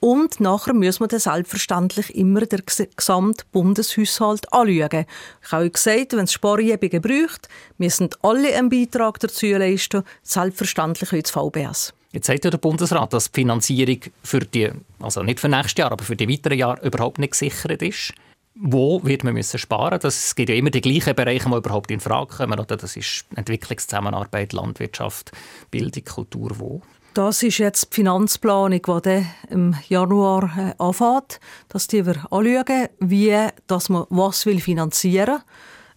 Und 0.00 0.40
nachher 0.40 0.74
muss 0.74 0.98
man 0.98 1.08
dann 1.08 1.20
selbstverständlich 1.20 2.16
immer 2.16 2.40
den 2.40 2.62
gesamten 2.96 3.44
Bundeshaushalt 3.52 4.52
anschauen. 4.52 5.06
Ich 5.44 5.52
habe 5.52 5.70
gesagt, 5.70 6.14
wenn 6.14 6.24
es 6.24 6.32
Sparübungen 6.32 7.00
braucht, 7.00 7.48
müssen 7.78 8.10
alle 8.20 8.52
einen 8.52 8.68
Beitrag 8.68 9.20
dazu 9.20 9.46
leisten, 9.46 10.02
selbstverständlich 10.24 11.12
auch 11.12 11.22
das 11.22 11.30
VBS. 11.30 11.94
Jetzt 12.10 12.26
sagt 12.26 12.44
ja 12.44 12.50
der 12.50 12.58
Bundesrat, 12.58 13.12
dass 13.12 13.30
die 13.30 13.40
Finanzierung 13.40 14.00
für 14.24 14.40
die, 14.40 14.72
also 15.00 15.22
nicht 15.22 15.38
für 15.38 15.48
nächstes 15.48 15.78
Jahr, 15.78 15.92
aber 15.92 16.04
für 16.04 16.16
die 16.16 16.28
weiteren 16.28 16.58
Jahre 16.58 16.84
überhaupt 16.84 17.18
nicht 17.18 17.30
gesichert 17.30 17.80
ist. 17.80 18.12
Wo 18.64 19.02
wird 19.02 19.24
man 19.24 19.34
müssen 19.34 19.58
sparen? 19.58 19.98
Das 20.00 20.36
gibt 20.36 20.48
ja 20.48 20.54
immer 20.54 20.70
die 20.70 20.80
gleichen 20.80 21.16
Bereiche, 21.16 21.48
die 21.50 21.56
überhaupt 21.56 21.90
in 21.90 21.98
Frage 21.98 22.36
kommen. 22.36 22.60
Oder 22.60 22.76
das 22.76 22.96
ist 22.96 23.24
Entwicklungszusammenarbeit, 23.34 24.52
Landwirtschaft, 24.52 25.32
Bildung, 25.72 26.04
Kultur. 26.04 26.52
Wo? 26.60 26.80
Das 27.14 27.42
ist 27.42 27.58
jetzt 27.58 27.90
die 27.90 27.96
Finanzplanung, 27.96 28.80
die 29.04 29.26
im 29.50 29.74
Januar 29.88 30.44
äh, 30.56 30.74
anfängt, 30.78 31.40
dass 31.70 31.88
die 31.88 32.06
wir 32.06 32.24
anschauen, 32.30 32.88
wie 33.00 33.36
dass 33.66 33.88
man 33.88 34.06
was 34.10 34.44
finanzieren 34.44 35.38
will 35.38 35.42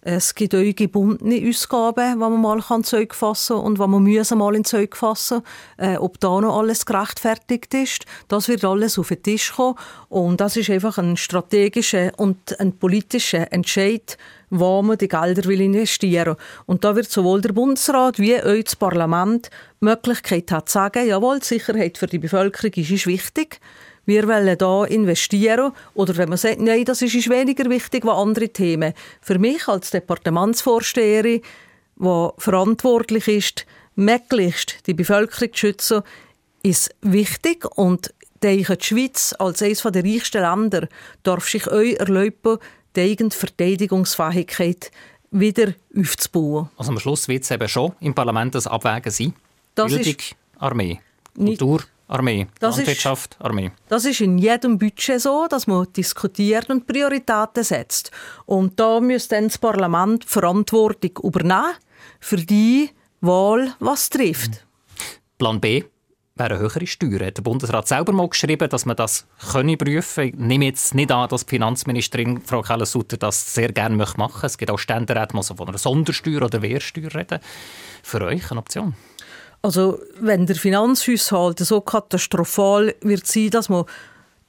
es 0.08 0.36
gibt 0.36 0.54
auch 0.54 0.62
gebundene 0.62 1.48
Ausgaben, 1.48 2.12
die 2.12 2.18
man 2.18 2.40
mal 2.40 2.60
kann 2.60 2.84
Zeug 2.84 3.12
fassen 3.12 3.56
und 3.56 3.76
die 3.76 3.86
man 3.88 4.04
müssen 4.04 4.38
mal 4.38 4.54
in 4.54 4.64
Zeug 4.64 4.94
fassen 4.94 5.42
äh, 5.78 5.96
Ob 5.96 6.20
da 6.20 6.40
noch 6.40 6.56
alles 6.56 6.86
gerechtfertigt 6.86 7.74
ist, 7.74 8.04
das 8.28 8.46
wird 8.46 8.64
alles 8.64 9.00
auf 9.00 9.08
den 9.08 9.24
Tisch 9.24 9.54
kommen. 9.54 9.74
Und 10.08 10.40
das 10.40 10.56
ist 10.56 10.70
einfach 10.70 10.98
ein 10.98 11.16
strategischer 11.16 12.12
und 12.18 12.60
ein 12.60 12.78
politischer 12.78 13.52
Entscheid, 13.52 14.16
wo 14.48 14.80
man 14.80 14.96
die 14.96 15.08
Gelder 15.08 15.42
will 15.48 15.60
investieren 15.60 16.36
will. 16.36 16.36
Und 16.66 16.84
da 16.84 16.94
wird 16.94 17.10
sowohl 17.10 17.40
der 17.40 17.52
Bundesrat 17.52 18.20
wie 18.20 18.40
auch 18.40 18.62
das 18.62 18.76
Parlament 18.76 19.50
die 19.80 19.86
Möglichkeit 19.86 20.52
hat 20.52 20.68
zu 20.68 20.74
sagen, 20.74 21.04
jawohl, 21.04 21.40
die 21.40 21.46
Sicherheit 21.46 21.98
für 21.98 22.06
die 22.06 22.20
Bevölkerung 22.20 22.74
ist 22.74 23.08
wichtig 23.08 23.60
wir 24.06 24.26
wollen 24.28 24.56
da 24.56 24.84
investieren. 24.84 25.72
Oder 25.94 26.16
wenn 26.16 26.28
man 26.28 26.38
sagt, 26.38 26.60
nein, 26.60 26.84
das 26.84 27.02
ist 27.02 27.28
weniger 27.28 27.68
wichtig 27.68 28.04
wie 28.04 28.10
andere 28.10 28.48
Themen. 28.48 28.94
Für 29.20 29.38
mich 29.38 29.68
als 29.68 29.90
Departementsvorsteherin, 29.90 31.42
die 31.96 32.28
verantwortlich 32.38 33.28
ist, 33.28 33.66
möglichst 33.96 34.86
die 34.86 34.94
Bevölkerung 34.94 35.52
zu 35.52 35.58
schützen, 35.58 36.02
ist 36.62 36.94
wichtig 37.02 37.64
und 37.76 38.12
denke, 38.42 38.76
die 38.76 38.84
Schweiz 38.84 39.34
als 39.38 39.62
eines 39.62 39.82
der 39.82 40.04
reichsten 40.04 40.42
Länder 40.42 40.88
darf 41.22 41.48
sich 41.48 41.66
euch 41.68 41.94
erlauben, 41.94 42.58
die 42.94 43.00
eigene 43.00 43.30
Verteidigungsfähigkeit 43.30 44.90
wieder 45.30 45.74
aufzubauen. 45.96 46.70
Also 46.76 46.92
am 46.92 46.98
Schluss 46.98 47.28
wird 47.28 47.44
es 47.44 47.50
eben 47.50 47.68
schon 47.68 47.92
im 48.00 48.14
Parlament 48.14 48.54
das 48.54 48.66
Abwägen 48.66 49.10
sein. 49.10 49.34
Das 49.74 49.92
Bildung, 49.92 50.16
Armee, 50.58 51.00
Kultur, 51.36 51.82
Armee, 52.08 52.46
das 52.60 52.76
Landwirtschaft, 52.76 53.34
ist, 53.34 53.44
Armee. 53.44 53.72
Das 53.88 54.04
ist 54.04 54.20
in 54.20 54.38
jedem 54.38 54.78
Budget 54.78 55.20
so, 55.20 55.46
dass 55.48 55.66
man 55.66 55.92
diskutiert 55.92 56.70
und 56.70 56.86
Prioritäten 56.86 57.64
setzt. 57.64 58.10
Und 58.44 58.78
da 58.78 59.00
muss 59.00 59.28
dann 59.28 59.48
das 59.48 59.58
Parlament 59.58 60.24
Verantwortung 60.24 61.18
übernehmen 61.22 61.74
für 62.20 62.36
die 62.36 62.90
Wahl, 63.20 63.74
was 63.80 64.08
trifft. 64.08 64.64
Plan 65.38 65.60
B 65.60 65.82
wäre 66.36 66.58
höhere 66.58 66.86
Steuern. 66.86 67.32
Der 67.34 67.42
Bundesrat 67.42 67.88
selber 67.88 68.12
mal 68.12 68.28
geschrieben, 68.28 68.68
dass 68.68 68.84
man 68.84 68.96
das 68.96 69.26
könne 69.52 69.76
prüfen. 69.76 70.24
Ich 70.24 70.34
nehme 70.34 70.66
jetzt 70.66 70.94
nicht 70.94 71.10
an, 71.10 71.28
dass 71.28 71.46
die 71.46 71.50
Finanzministerin 71.50 72.42
Frau 72.42 72.62
Keller-Sutter 72.62 73.16
das 73.16 73.54
sehr 73.54 73.72
gerne 73.72 73.96
machen 73.96 74.20
möchte. 74.20 74.46
Es 74.46 74.58
gibt 74.58 74.70
auch 74.70 74.78
Ständeräte, 74.78 75.34
die 75.34 75.42
von 75.42 75.68
einer 75.68 75.78
Sondersteuer 75.78 76.42
oder 76.42 76.62
Wehrsteuer 76.62 77.14
reden. 77.14 77.40
Für 78.02 78.20
euch 78.22 78.50
eine 78.50 78.60
Option? 78.60 78.94
Also 79.66 79.98
wenn 80.20 80.46
der 80.46 80.54
Finanzhaushalt 80.54 81.58
so 81.58 81.80
katastrophal 81.80 82.94
wird 83.00 83.26
sein, 83.26 83.50
dass 83.50 83.68
man 83.68 83.84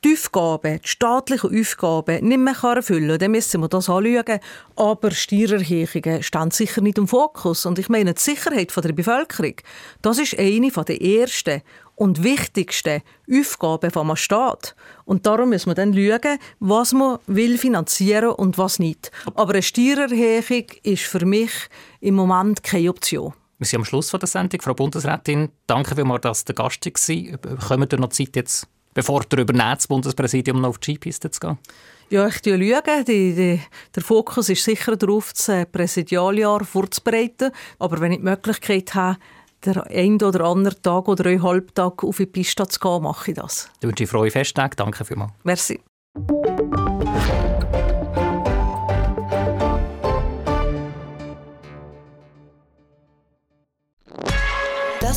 die 0.03 0.13
Aufgaben, 0.13 0.79
die 0.79 0.87
staatlichen 0.87 1.59
Aufgaben 1.59 2.27
nicht 2.27 2.37
mehr 2.37 2.53
erfüllen 2.53 3.09
kann, 3.09 3.17
dann 3.17 3.31
müssen 3.31 3.61
wir 3.61 3.67
das 3.67 3.89
anschauen. 3.89 4.39
Aber 4.75 5.09
Steuererhöhungen 5.09 6.21
stehen 6.21 6.51
sicher 6.51 6.81
nicht 6.81 6.99
im 6.99 7.07
Fokus. 7.07 7.65
Und 7.65 7.79
ich 7.79 7.89
meine, 7.89 8.13
die 8.13 8.21
Sicherheit 8.21 8.71
der 8.75 8.93
Bevölkerung, 8.93 9.55
das 10.03 10.19
ist 10.19 10.37
eine 10.37 10.69
der 10.69 11.01
ersten 11.01 11.63
und 11.95 12.23
wichtigsten 12.23 13.01
Aufgaben 13.27 13.91
des 13.91 14.19
Staat. 14.19 14.75
Und 15.05 15.25
darum 15.25 15.49
müssen 15.49 15.71
wir 15.71 15.73
dann 15.73 15.95
schauen, 15.95 16.37
was 16.59 16.93
man 16.93 17.17
will 17.25 17.57
finanzieren 17.57 18.29
und 18.29 18.59
was 18.59 18.77
nicht. 18.77 19.11
Aber 19.33 19.53
eine 19.53 19.63
Steuererhöhung 19.63 20.65
ist 20.83 21.05
für 21.05 21.25
mich 21.25 21.53
im 22.01 22.13
Moment 22.13 22.61
keine 22.61 22.91
Option. 22.91 23.33
Wir 23.59 23.65
sind 23.65 23.79
am 23.79 23.85
Schluss 23.85 24.11
der 24.11 24.27
Sendung. 24.27 24.61
Frau 24.61 24.75
Bundesrätin, 24.75 25.49
danke 25.65 25.95
vielmals, 25.95 26.21
dass 26.21 26.39
Sie 26.39 26.45
der 26.45 26.55
Gast 26.55 26.85
waren. 26.85 27.59
Kommen 27.59 27.91
wir 27.91 27.99
noch 27.99 28.09
Zeit, 28.09 28.35
jetzt 28.35 28.67
bevor 28.93 29.23
ihr 29.31 29.39
übernehmt, 29.39 29.77
das 29.77 29.87
Bundespräsidium 29.87 30.61
noch 30.61 30.69
auf 30.69 30.77
die 30.79 30.93
Skipiste 30.93 31.31
zu 31.31 31.39
gehen? 31.39 31.57
Ja, 32.09 32.27
ich 32.27 32.39
schaue. 32.43 32.59
Die, 32.59 33.35
die, 33.35 33.61
der 33.95 34.03
Fokus 34.03 34.49
ist 34.49 34.63
sicher 34.63 34.95
darauf, 34.95 35.33
das 35.33 35.49
äh, 35.49 35.65
Präsidialjahr 35.65 36.63
vorzubereiten. 36.63 37.51
Aber 37.79 37.99
wenn 37.99 38.11
ich 38.11 38.19
die 38.19 38.23
Möglichkeit 38.23 38.93
habe, 38.93 39.17
der 39.65 39.85
ein 39.87 40.21
oder 40.21 40.45
andere 40.45 40.79
Tag 40.81 41.07
oder 41.07 41.25
einen 41.25 41.43
Halbtag 41.43 42.03
auf 42.03 42.17
die 42.17 42.27
Piste 42.27 42.67
zu 42.67 42.79
gehen, 42.79 43.01
mache 43.03 43.31
ich 43.31 43.37
das. 43.37 43.69
Ich 43.81 43.87
wünsche 43.87 44.07
frohe 44.07 44.31
Festtage. 44.31 44.75
Danke 44.75 45.03
vielmals. 45.03 45.31
Merci. 45.43 45.79